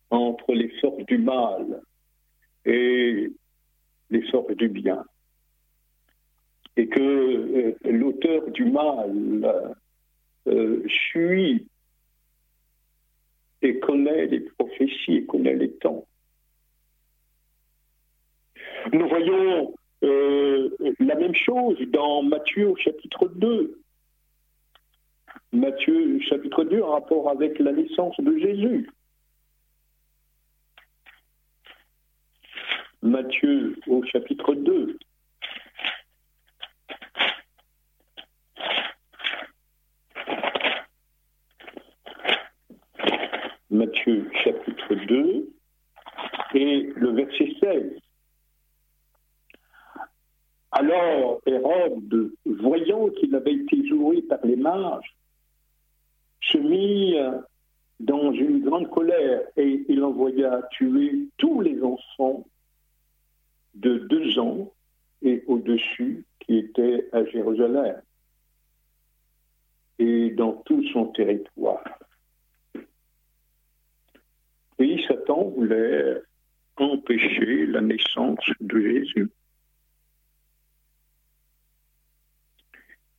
[0.10, 1.82] entre les forces du mal
[2.66, 3.32] et
[4.10, 5.04] les forces du bien.
[6.78, 9.74] Et que euh, l'auteur du mal
[10.48, 11.68] euh, suit
[13.62, 16.06] et connaît les prophéties et connaît les temps.
[18.94, 23.80] Nous voyons euh, la même chose dans Matthieu au chapitre 2.
[25.54, 28.90] Matthieu chapitre 2 en rapport avec la naissance de Jésus.
[33.06, 34.98] Matthieu au chapitre 2.
[43.70, 45.54] Matthieu chapitre 2
[46.56, 48.00] et le verset 16.
[50.72, 55.16] Alors Hérode, voyant qu'il avait été joué par les mages,
[56.42, 57.14] se mit
[58.00, 62.44] dans une grande colère et il envoya tuer tous les enfants
[63.76, 64.74] de deux ans
[65.22, 68.02] et au-dessus qui était à Jérusalem
[70.00, 71.84] et dans tout son territoire.
[74.78, 76.22] Et Satan voulait
[76.78, 79.30] empêcher la naissance de Jésus.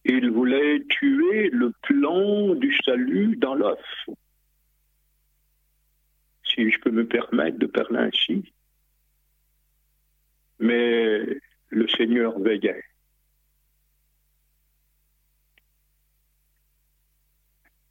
[0.05, 3.81] Il voulait tuer le plan du salut dans l'œuf.
[6.45, 8.53] Si je peux me permettre de parler ainsi
[10.59, 11.21] mais
[11.69, 12.83] le Seigneur veillait.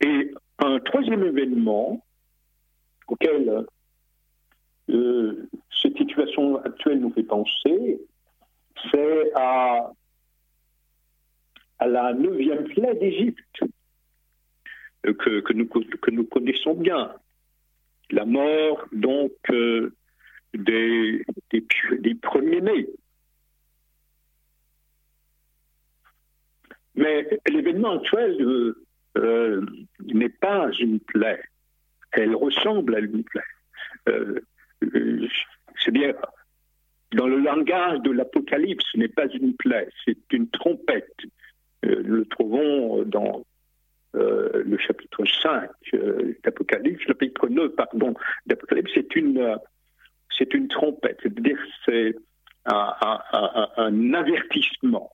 [0.01, 2.03] Et un troisième événement
[3.07, 3.65] auquel
[4.89, 5.49] euh,
[5.81, 7.99] cette situation actuelle nous fait penser,
[8.91, 9.91] c'est à,
[11.79, 13.63] la neuvième plaie d'Égypte,
[15.05, 17.13] euh, que, nous, que nous connaissons bien.
[18.11, 19.93] La mort, donc, euh,
[20.53, 22.87] des, des, premiers-nés.
[26.95, 28.85] Mais l'événement actuel euh,
[29.17, 29.65] euh,
[29.99, 31.41] n'est pas une plaie.
[32.11, 33.41] Elle ressemble à une plaie.
[34.07, 34.39] Euh,
[35.83, 36.13] c'est bien,
[37.13, 41.17] dans le langage de l'Apocalypse, ce n'est pas une plaie, c'est une trompette.
[41.83, 43.43] nous le trouvons dans
[44.15, 45.69] euh, le chapitre 5
[46.43, 48.13] d'Apocalypse, chapitre 9, pardon,
[48.45, 49.57] d'Apocalypse, c'est une,
[50.37, 52.15] c'est une trompette, c'est-à-dire c'est
[52.65, 55.11] un, avertissement.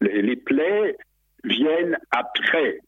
[0.00, 0.96] Les, plaies
[1.44, 2.80] viennent après.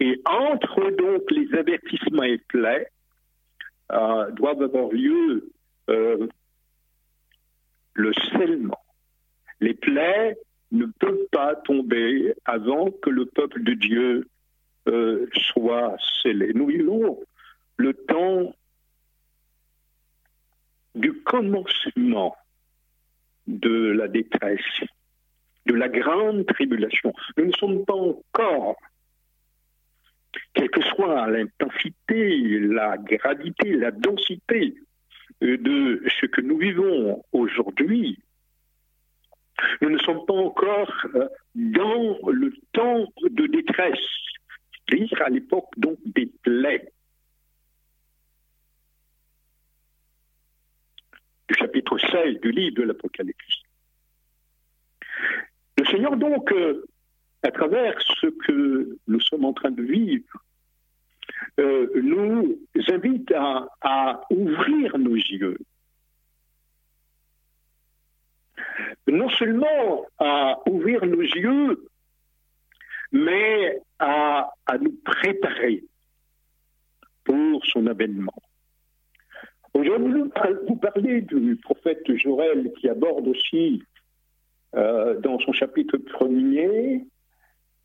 [0.00, 2.88] Et entre donc les avertissements et plaies,
[3.92, 5.52] euh, doivent avoir lieu
[5.90, 6.26] euh,
[7.94, 8.80] le scellement.
[9.60, 10.36] Les plaies
[10.72, 14.28] ne peuvent pas tomber avant que le peuple de Dieu
[14.88, 16.52] euh, soit scellé.
[16.54, 17.20] Nous vivons
[17.76, 18.54] le temps
[20.96, 22.36] du commencement
[23.46, 24.60] de la détresse,
[25.66, 27.12] de la grande tribulation.
[27.36, 28.76] Nous ne sommes pas encore,
[30.54, 34.74] quelle que soit l'intensité, la gravité, la densité
[35.40, 38.18] de ce que nous vivons aujourd'hui,
[39.80, 43.98] nous ne sommes pas encore euh, dans le temps de détresse,
[44.88, 46.92] c'est-à-dire à l'époque donc des plaies.
[51.48, 53.62] Du chapitre 16 du livre de l'Apocalypse.
[55.78, 56.86] Le Seigneur donc, euh,
[57.42, 60.42] à travers ce que nous sommes en train de vivre,
[61.58, 65.58] euh, nous invite à, ouvrir nos yeux.
[69.06, 71.88] Non seulement à ouvrir nos yeux,
[73.12, 75.84] mais à, à nous préparer
[77.24, 78.34] pour son avènement.
[79.76, 80.30] Voulu
[80.66, 83.82] vous parler du prophète Joël qui aborde aussi
[84.74, 87.04] euh, dans son chapitre premier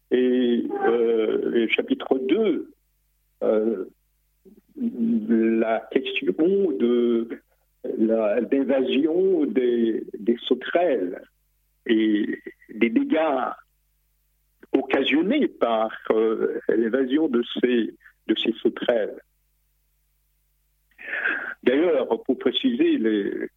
[0.10, 2.74] et, euh, chapitre 2
[3.44, 3.86] euh,
[4.78, 7.28] la question de
[7.84, 10.06] l'invasion des,
[10.48, 11.22] sauterelles
[11.88, 12.40] et
[12.74, 13.52] des dégâts
[14.72, 15.92] occasionnés par
[16.70, 19.20] l'évasion de ces sauterelles.
[21.64, 23.50] D'ailleurs, pour préciser, les,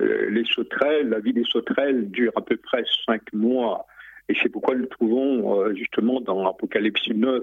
[0.00, 3.86] euh, les sauterelles, la vie des sauterelles dure à peu près cinq mois.
[4.28, 7.42] Et c'est pourquoi nous trouvons euh, justement dans Apocalypse 9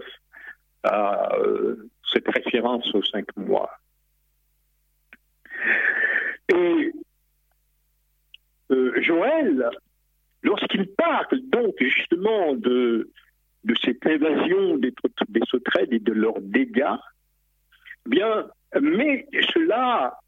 [0.85, 1.75] euh,
[2.13, 3.71] cette référence aux cinq mois.
[6.53, 6.93] Et
[9.01, 9.69] Joël,
[10.43, 13.09] lorsqu'il parle donc justement de,
[13.63, 14.93] de cette invasion des,
[15.29, 16.95] des sauterelles et de leurs dégâts,
[18.05, 18.47] eh bien,
[18.81, 20.19] mais cela,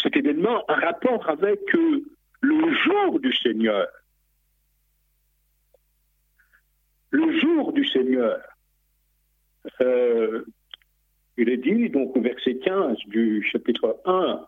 [0.00, 2.02] cet événement, a rapport avec euh,
[2.40, 3.86] le jour du Seigneur.
[7.10, 8.40] Le jour du Seigneur.
[9.80, 10.44] Euh,
[11.36, 14.46] il est dit donc au verset 15 du chapitre 1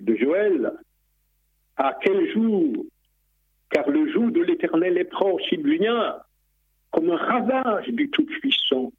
[0.00, 0.72] de Joël,
[1.76, 2.84] à quel jour?
[3.70, 6.16] Car le jour de l'Éternel est proche, il vient
[6.90, 8.92] comme un ravage du Tout-Puissant.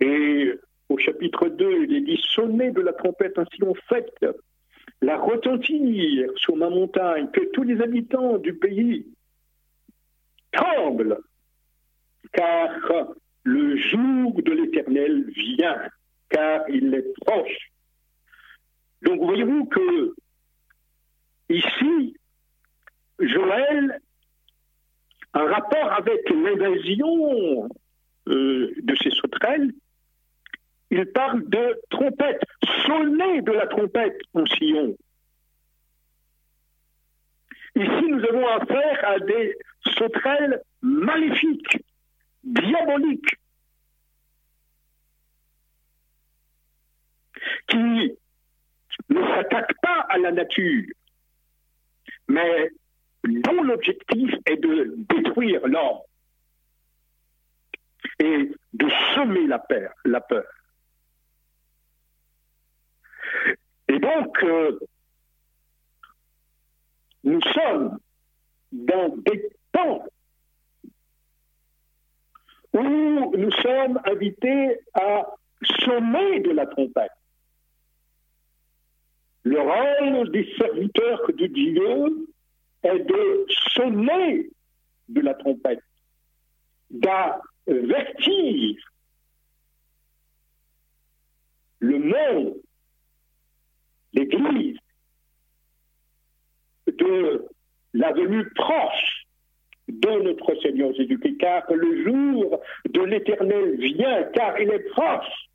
[0.00, 0.52] Et
[0.88, 4.12] au chapitre 2, il est dit Sonnez de la trompette, ainsi on fait
[5.02, 9.06] la retentir sur ma montagne, que tous les habitants du pays
[10.52, 11.18] tremblent,
[12.32, 12.70] car
[13.44, 15.82] le jour de l'Éternel vient,
[16.30, 17.70] car il est proche.
[19.02, 20.14] Donc voyez-vous que
[21.48, 22.16] ici,
[23.20, 24.00] Joël,
[25.34, 27.68] un rapport avec l'invasion
[28.28, 29.72] euh, de ces sauterelles,
[30.90, 32.42] il parle de trompette,
[32.86, 34.96] sonner de la trompette en sillon.
[37.74, 39.56] Ici, nous avons affaire à des
[39.98, 41.84] sauterelles maléfiques,
[42.42, 43.36] diaboliques,
[47.68, 48.12] qui
[49.08, 50.84] ne s'attaquent pas à la nature,
[52.28, 52.70] mais
[53.24, 56.00] dont l'objectif est de détruire l'homme
[58.18, 59.46] et de semer.
[59.46, 59.58] La
[60.20, 60.44] peur.
[63.88, 64.78] Et donc, euh,
[67.24, 67.98] nous sommes
[68.72, 70.04] dans des temps
[72.72, 75.26] où nous sommes invités à
[75.84, 77.10] sommer de la trompette.
[79.44, 82.28] Le rôle des serviteurs de Dieu
[82.82, 84.50] est de sonner
[85.08, 85.82] de la trompette,
[86.90, 88.76] d'avertir
[91.78, 92.56] le monde
[94.12, 94.78] l'Église
[96.86, 97.46] de
[97.94, 99.26] la venue proche
[99.88, 105.48] de notre Seigneur Jésus-Christ, car le jour de l'Éternel vient, car il est proche.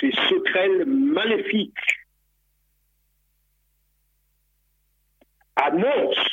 [0.00, 1.74] Ces secrets maléfiques
[5.56, 6.30] annoncent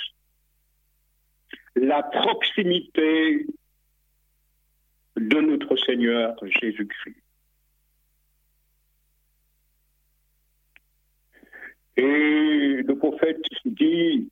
[1.75, 3.45] la proximité
[5.15, 7.22] de notre Seigneur Jésus-Christ.
[11.95, 14.29] Et le prophète dit,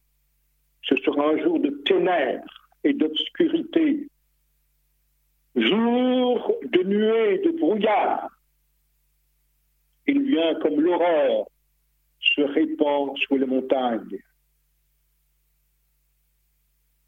[0.83, 4.07] ce sera un jour de ténèbres et d'obscurité,
[5.55, 8.29] jour de nuées, de brouillard.
[10.07, 11.49] Il vient comme l'aurore
[12.19, 14.19] se répand sur les montagnes.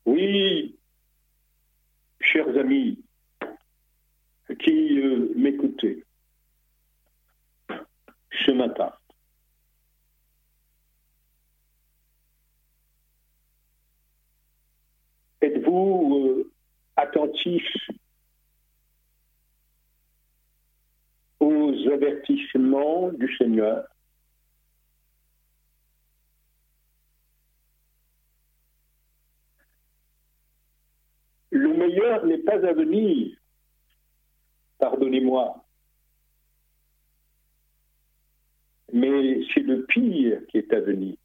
[0.06, 0.76] Oui,
[2.20, 3.00] chers amis
[4.60, 6.04] qui euh, m'écoutez
[8.46, 8.92] ce matin,
[15.74, 16.52] êtes-vous euh,
[16.96, 17.90] attentifs
[21.40, 23.86] aux avertissements du Seigneur.
[31.52, 33.38] Le meilleur n'est pas à venir,
[34.80, 35.64] pardonnez-moi,
[38.92, 41.16] mais c'est le pire qui est à venir.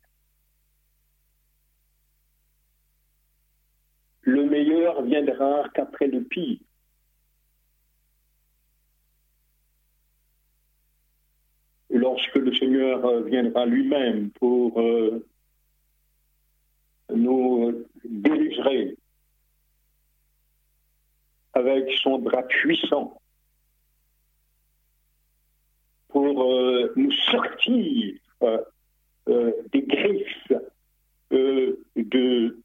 [4.28, 6.58] Le meilleur viendra qu'après le pire.
[11.88, 15.26] Lorsque le Seigneur viendra lui-même pour euh,
[17.08, 18.98] nous délivrer
[21.54, 23.18] avec son bras puissant
[26.08, 28.58] pour euh, nous sortir euh,
[29.30, 30.52] euh, des griffes
[31.30, 32.58] de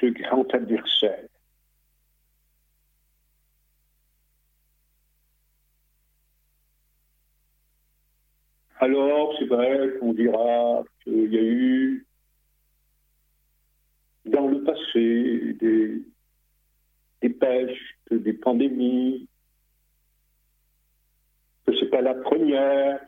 [0.00, 1.28] ce grand adversaire.
[8.78, 12.06] Alors, c'est vrai qu'on dira qu'il y a eu
[14.24, 16.02] dans le passé des,
[17.20, 19.28] des pêches, des pandémies,
[21.66, 23.00] que ce n'est pas la première,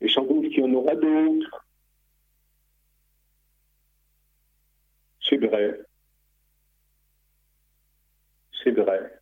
[0.00, 1.65] et sans doute qu'il y en aura d'autres.
[5.28, 5.80] C'est vrai.
[8.62, 9.12] C'est vrai.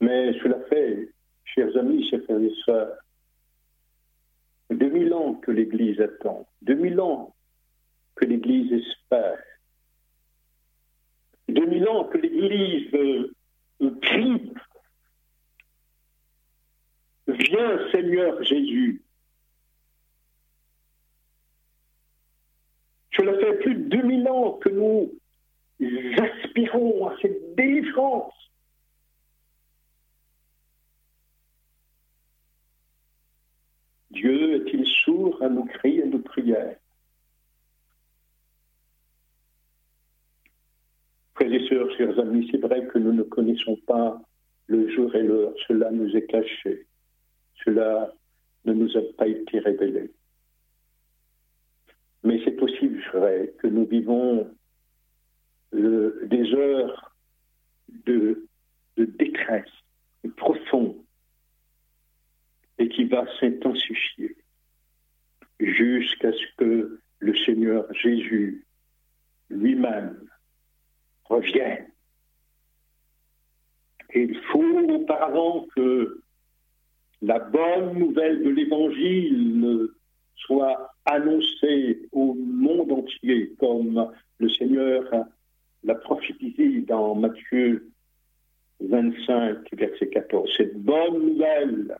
[0.00, 1.12] Mais cela fait,
[1.44, 2.96] chers amis, chers frères et sœurs,
[4.70, 7.34] 2000 ans que l'Église attend, 2000 ans
[8.14, 9.42] que l'Église espère,
[11.48, 12.90] 2000 ans que l'Église
[14.02, 14.52] crie
[17.28, 19.02] Viens Seigneur Jésus.
[23.16, 25.12] Cela fait plus de 2000 ans que nous
[26.18, 28.32] aspirons à cette délivrance
[34.10, 36.78] Dieu est-il sourd à nos cris et à nos prières?
[41.34, 44.18] Frères et sœurs, chers amis, c'est vrai que nous ne connaissons pas
[44.68, 45.52] le jour et l'heure.
[45.68, 46.86] Cela nous est caché.
[47.62, 48.10] Cela
[48.64, 50.10] ne nous a pas été révélé.
[52.26, 54.52] Mais c'est aussi vrai que nous vivons
[55.74, 57.14] euh, des heures
[58.04, 58.48] de,
[58.96, 59.70] de détresse
[60.36, 60.96] profonde
[62.78, 64.36] et qui va s'intensifier
[65.60, 68.66] jusqu'à ce que le Seigneur Jésus
[69.48, 70.18] lui-même
[71.26, 71.86] revienne.
[74.10, 76.20] Et il faut auparavant que
[77.22, 79.90] la bonne nouvelle de l'Évangile
[80.46, 85.04] soit annoncée au monde entier, comme le Seigneur
[85.84, 87.90] l'a prophétisé dans Matthieu
[88.80, 90.50] 25, verset 14.
[90.56, 91.96] Cette bonne nouvelle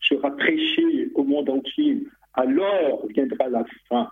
[0.00, 4.10] sera prêché au monde entier, alors viendra la fin.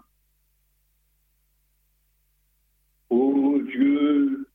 [3.11, 4.46] Oh Dieu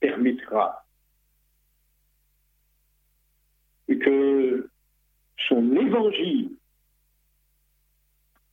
[0.00, 0.84] permettra
[3.88, 4.70] que
[5.48, 6.56] son évangile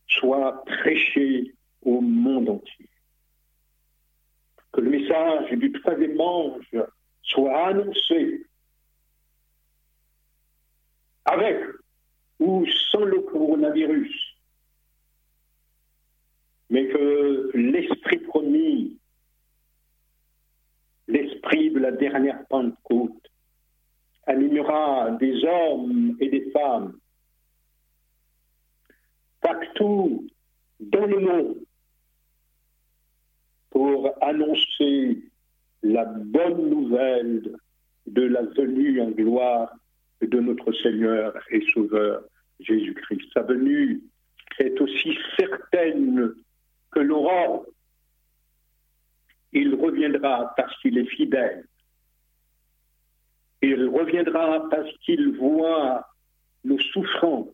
[0.07, 2.89] soit prêché au monde entier.
[4.71, 6.77] Que le message du troisième ange
[7.23, 8.45] soit annoncé
[11.25, 11.57] avec
[12.39, 14.37] ou sans le coronavirus,
[16.69, 18.97] mais que l'esprit promis,
[21.07, 23.27] l'esprit de la dernière Pentecôte,
[24.27, 26.97] animera des hommes et des femmes
[29.47, 30.27] partout
[30.79, 31.57] dans le monde
[33.69, 35.21] pour annoncer
[35.83, 37.55] la bonne nouvelle
[38.07, 39.73] de la venue en gloire
[40.21, 42.23] de notre Seigneur et Sauveur
[42.59, 43.21] Jésus-Christ.
[43.33, 44.01] Sa venue
[44.59, 46.33] est aussi certaine
[46.91, 47.65] que l'aurore.
[49.53, 51.65] Il reviendra parce qu'il est fidèle.
[53.61, 56.05] Il reviendra parce qu'il voit
[56.63, 57.47] nos souffrances.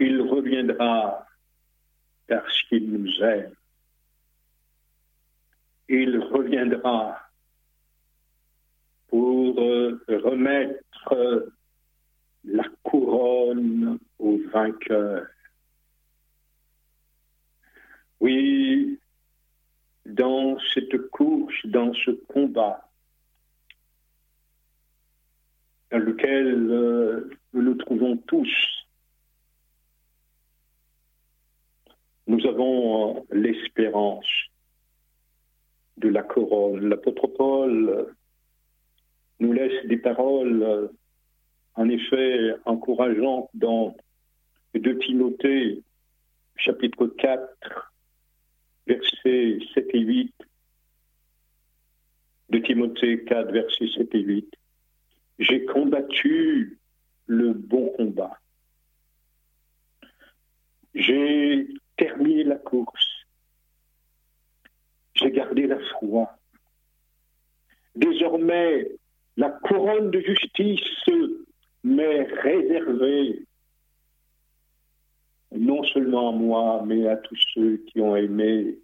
[0.00, 1.26] Il reviendra
[2.26, 3.54] parce qu'il nous aime.
[5.88, 7.18] Il reviendra
[9.08, 11.52] pour remettre
[12.44, 15.26] la couronne au vainqueur.
[18.20, 18.98] Oui,
[20.06, 22.88] dans cette course, dans ce combat,
[25.90, 28.48] dans lequel euh, nous nous trouvons tous,
[32.26, 34.26] nous avons euh, l'espérance
[35.96, 36.88] de la couronne.
[36.88, 38.14] L'apôtre Paul
[39.40, 40.88] nous laisse des paroles euh,
[41.74, 43.96] en effet encourageantes dans
[44.74, 45.82] 2 Timothée
[46.56, 47.92] chapitre 4
[48.86, 50.34] versets 7 et 8
[52.50, 54.54] de Timothée 4 versets 7 et 8
[55.38, 56.78] J'ai combattu
[57.26, 58.38] le bon combat.
[60.94, 61.66] J'ai
[61.96, 63.08] terminé la course.
[65.14, 66.30] J'ai gardé la foi.
[67.94, 68.90] Désormais,
[69.36, 70.80] la couronne de justice
[71.84, 73.44] m'est réservée,
[75.52, 78.78] non seulement à moi, mais à tous ceux qui ont aimé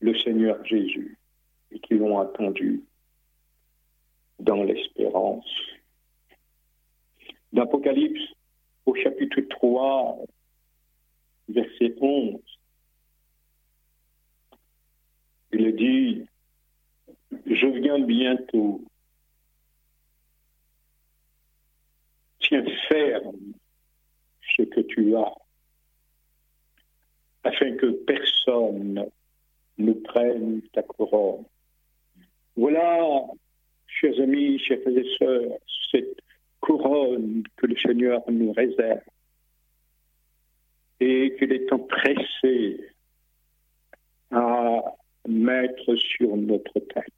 [0.00, 1.18] le Seigneur Jésus
[1.70, 2.82] et qui l'ont attendu
[4.40, 5.48] dans l'espérance.
[7.52, 8.34] D'Apocalypse
[8.86, 10.18] au chapitre 3,
[11.48, 12.40] verset 11,
[15.52, 16.26] il dit,
[17.46, 18.82] je viens bientôt.
[22.40, 23.54] Tiens ferme
[24.56, 25.32] ce que tu as,
[27.42, 29.10] afin que personne
[29.78, 31.44] ne prenne ta couronne.
[32.56, 33.26] Voilà,
[33.86, 35.58] chers amis, chers frères et sœurs,
[35.90, 36.22] cette
[36.66, 39.00] couronne que le Seigneur nous réserve
[40.98, 42.92] et qu'il est empressé
[44.32, 44.82] à
[45.28, 47.12] mettre sur notre tête.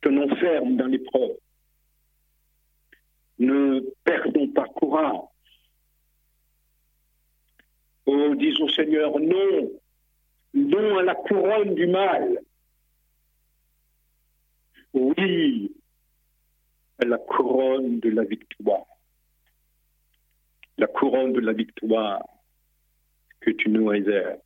[0.00, 1.36] Tenons ferme dans l'épreuve.
[3.38, 5.20] Ne perdons pas courage.
[8.06, 9.70] Oh, disons Seigneur, non,
[10.54, 12.40] non à la couronne du mal.
[14.92, 15.70] Oui
[17.04, 18.86] la couronne de la victoire.
[20.78, 22.22] La couronne de la victoire
[23.40, 24.40] que tu nous réserves.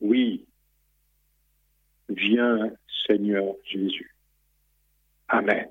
[0.00, 0.46] Oui,
[2.08, 2.70] viens
[3.06, 4.14] Seigneur Jésus.
[5.28, 5.68] Amen.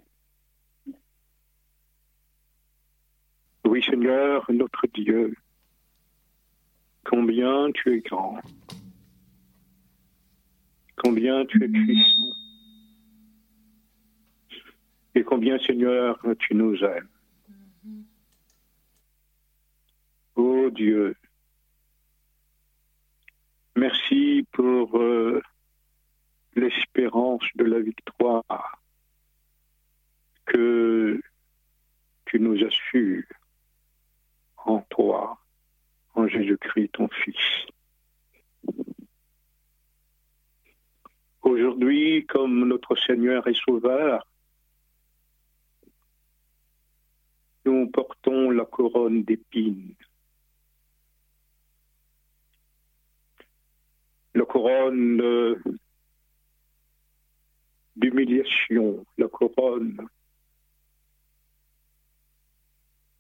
[3.66, 5.36] Oui Seigneur, notre Dieu,
[7.04, 8.40] combien tu es grand,
[10.96, 12.36] combien tu es puissant,
[15.20, 17.10] et combien Seigneur tu nous aimes.
[20.36, 21.16] Oh Dieu,
[23.80, 25.42] Merci pour euh,
[26.54, 28.82] l'espérance de la victoire
[30.46, 31.22] que
[32.26, 33.24] tu nous assures
[34.58, 35.40] en toi,
[36.14, 37.68] en Jésus-Christ, ton Fils.
[41.42, 44.28] Aujourd'hui, comme notre Seigneur et Sauveur,
[47.66, 49.96] nous portons la couronne d'épines
[54.40, 55.60] la couronne
[57.96, 60.08] d'humiliation, la couronne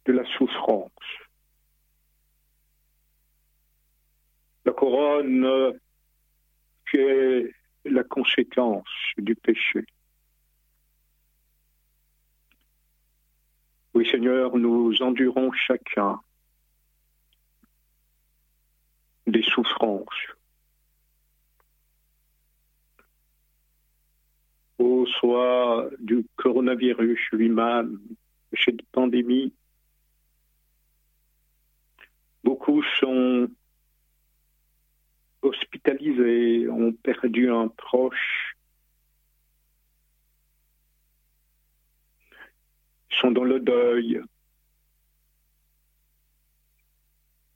[0.05, 0.91] de la souffrance,
[4.65, 5.79] la couronne
[6.89, 7.51] qui est
[7.85, 8.87] la conséquence
[9.17, 9.85] du péché.
[13.93, 16.19] Oui Seigneur, nous endurons chacun
[19.27, 20.07] des souffrances,
[25.19, 27.99] soit du coronavirus lui-même,
[28.53, 29.53] cette pandémie.
[32.43, 33.49] Beaucoup sont
[35.41, 38.48] hospitalisés, ont perdu un proche,
[43.19, 44.21] sont dans le deuil.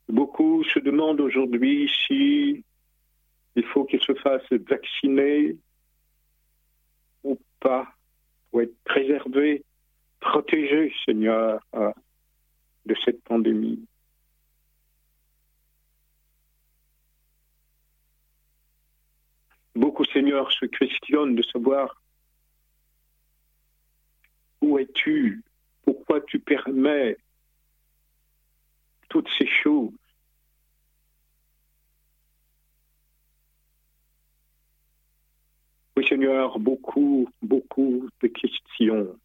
[0.09, 2.63] Beaucoup se demandent aujourd'hui si
[3.55, 5.57] il faut qu'ils se fassent vacciner
[7.63, 7.87] pas
[8.51, 9.63] ou être préservés,
[10.19, 11.65] protégés, Seigneur,
[12.85, 13.87] de cette pandémie.
[19.75, 21.99] Beaucoup, Seigneur, se questionnent de savoir
[24.61, 25.41] où es-tu,
[25.83, 27.17] pourquoi tu permets
[29.09, 29.91] toutes ces choses?
[35.95, 39.17] Oui, Seigneur, beaucoup, beaucoup de questions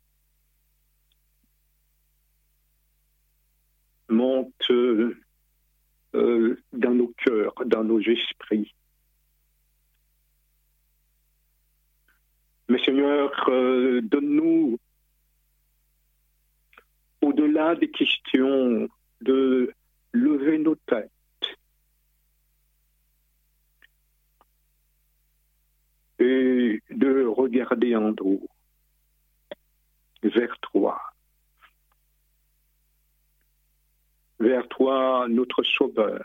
[4.09, 5.15] montent euh,
[6.73, 8.75] dans nos cœurs, dans nos esprits.
[12.69, 14.79] Mais Seigneur, euh, donne-nous,
[17.21, 18.89] au-delà des questions,
[19.21, 19.73] de
[20.13, 21.11] lever nos têtes.
[26.21, 28.49] Et de regarder en haut,
[30.23, 31.01] vers toi.
[34.41, 36.25] Vers toi, notre Sauveur,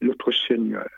[0.00, 0.88] notre Seigneur.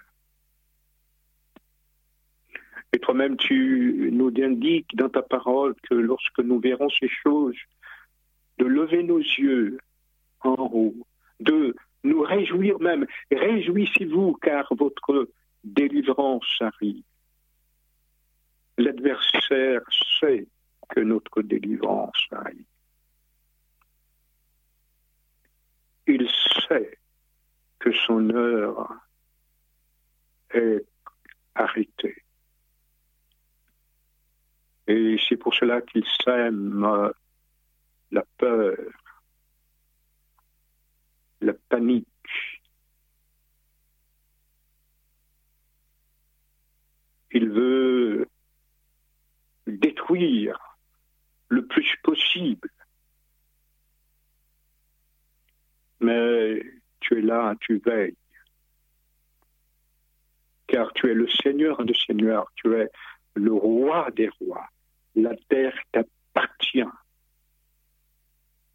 [2.93, 7.57] Et toi-même, tu nous indiques dans ta parole que lorsque nous verrons ces choses,
[8.59, 9.79] de lever nos yeux
[10.41, 10.95] en haut,
[11.41, 13.07] de nous réjouir même.
[13.31, 15.29] Réjouissez-vous car votre
[15.63, 17.05] délivrance arrive.
[18.79, 19.83] L'adversaire
[20.19, 20.47] sait
[20.89, 22.65] que notre délivrance arrive.
[26.07, 26.29] Il
[26.69, 26.99] sait
[27.79, 28.93] que son heure
[30.53, 30.85] est
[31.55, 32.25] arrêtée.
[34.91, 37.13] Et c'est pour cela qu'il sème euh,
[38.11, 38.77] la peur,
[41.41, 42.09] la panique.
[47.31, 48.27] Il veut
[49.69, 50.59] détruire
[51.51, 52.69] le plus possible.
[56.01, 56.61] Mais
[56.99, 58.17] tu es là, tu veilles.
[60.67, 62.91] Car tu es le Seigneur des Seigneurs, tu es
[63.37, 64.69] le roi des rois
[65.15, 66.85] la terre t'appartient.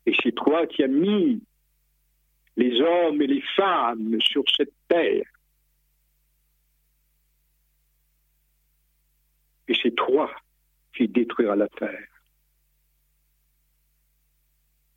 [0.05, 1.41] Et c'est toi qui as mis
[2.57, 5.25] les hommes et les femmes sur cette terre.
[9.67, 10.31] Et c'est toi
[10.93, 12.07] qui détruiras la terre.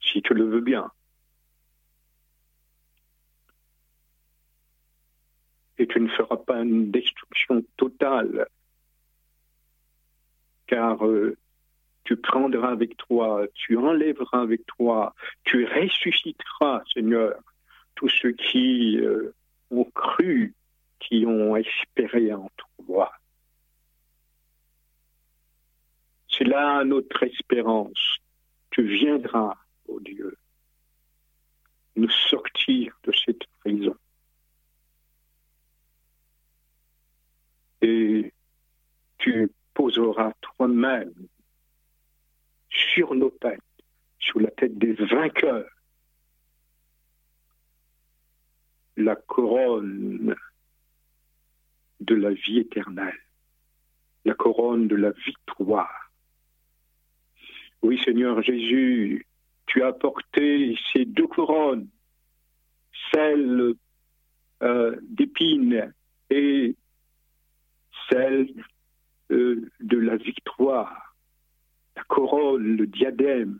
[0.00, 0.90] Si tu le veux bien.
[5.78, 8.48] Et tu ne feras pas une destruction totale
[10.68, 11.36] car euh,
[12.04, 15.14] tu prendras avec toi, tu enlèveras avec toi,
[15.44, 17.34] tu ressusciteras, Seigneur,
[17.96, 19.34] tous ceux qui euh,
[19.70, 20.54] ont cru,
[21.00, 22.48] qui ont espéré en
[22.86, 23.10] toi.
[26.30, 28.18] C'est là notre espérance.
[28.70, 29.54] Tu viendras,
[29.88, 30.36] ô Dieu,
[31.96, 33.96] nous sortir de cette prison.
[37.80, 38.32] Et
[39.18, 41.14] tu poseras toi-même
[42.68, 43.60] sur nos têtes,
[44.18, 45.70] sur la tête des vainqueurs,
[48.96, 50.34] la couronne
[52.00, 53.20] de la vie éternelle,
[54.24, 56.10] la couronne de la victoire.
[57.82, 59.26] Oui, Seigneur Jésus,
[59.66, 61.88] tu as porté ces deux couronnes,
[63.12, 63.74] celle
[64.60, 65.94] euh, d'épines
[66.30, 66.74] et
[68.10, 68.48] celle
[69.30, 71.14] euh, de la victoire,
[71.96, 73.58] la couronne, le diadème.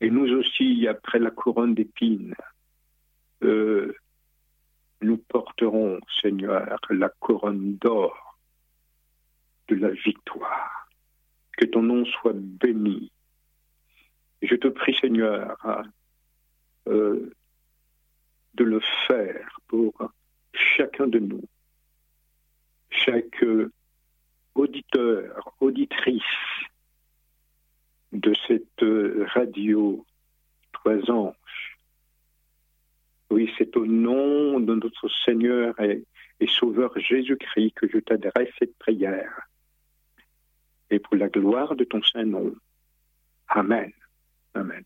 [0.00, 2.34] Et nous aussi, après la couronne d'épines,
[3.42, 3.94] euh,
[5.02, 8.38] nous porterons, Seigneur, la couronne d'or
[9.68, 10.88] de la victoire.
[11.56, 13.12] Que ton nom soit béni.
[14.42, 15.56] je te prie, Seigneur,
[16.88, 17.30] euh,
[18.54, 19.92] de le faire pour
[20.52, 21.44] chacun de nous
[22.94, 23.44] chaque
[24.54, 26.22] auditeur, auditrice
[28.12, 28.84] de cette
[29.34, 30.04] radio
[30.72, 31.78] Trois Anges.
[33.30, 36.04] Oui, c'est au nom de notre Seigneur et,
[36.40, 39.48] et Sauveur Jésus-Christ que je t'adresse cette prière.
[40.90, 42.54] Et pour la gloire de ton Saint-Nom.
[43.48, 43.92] Amen.
[44.54, 44.84] Amen.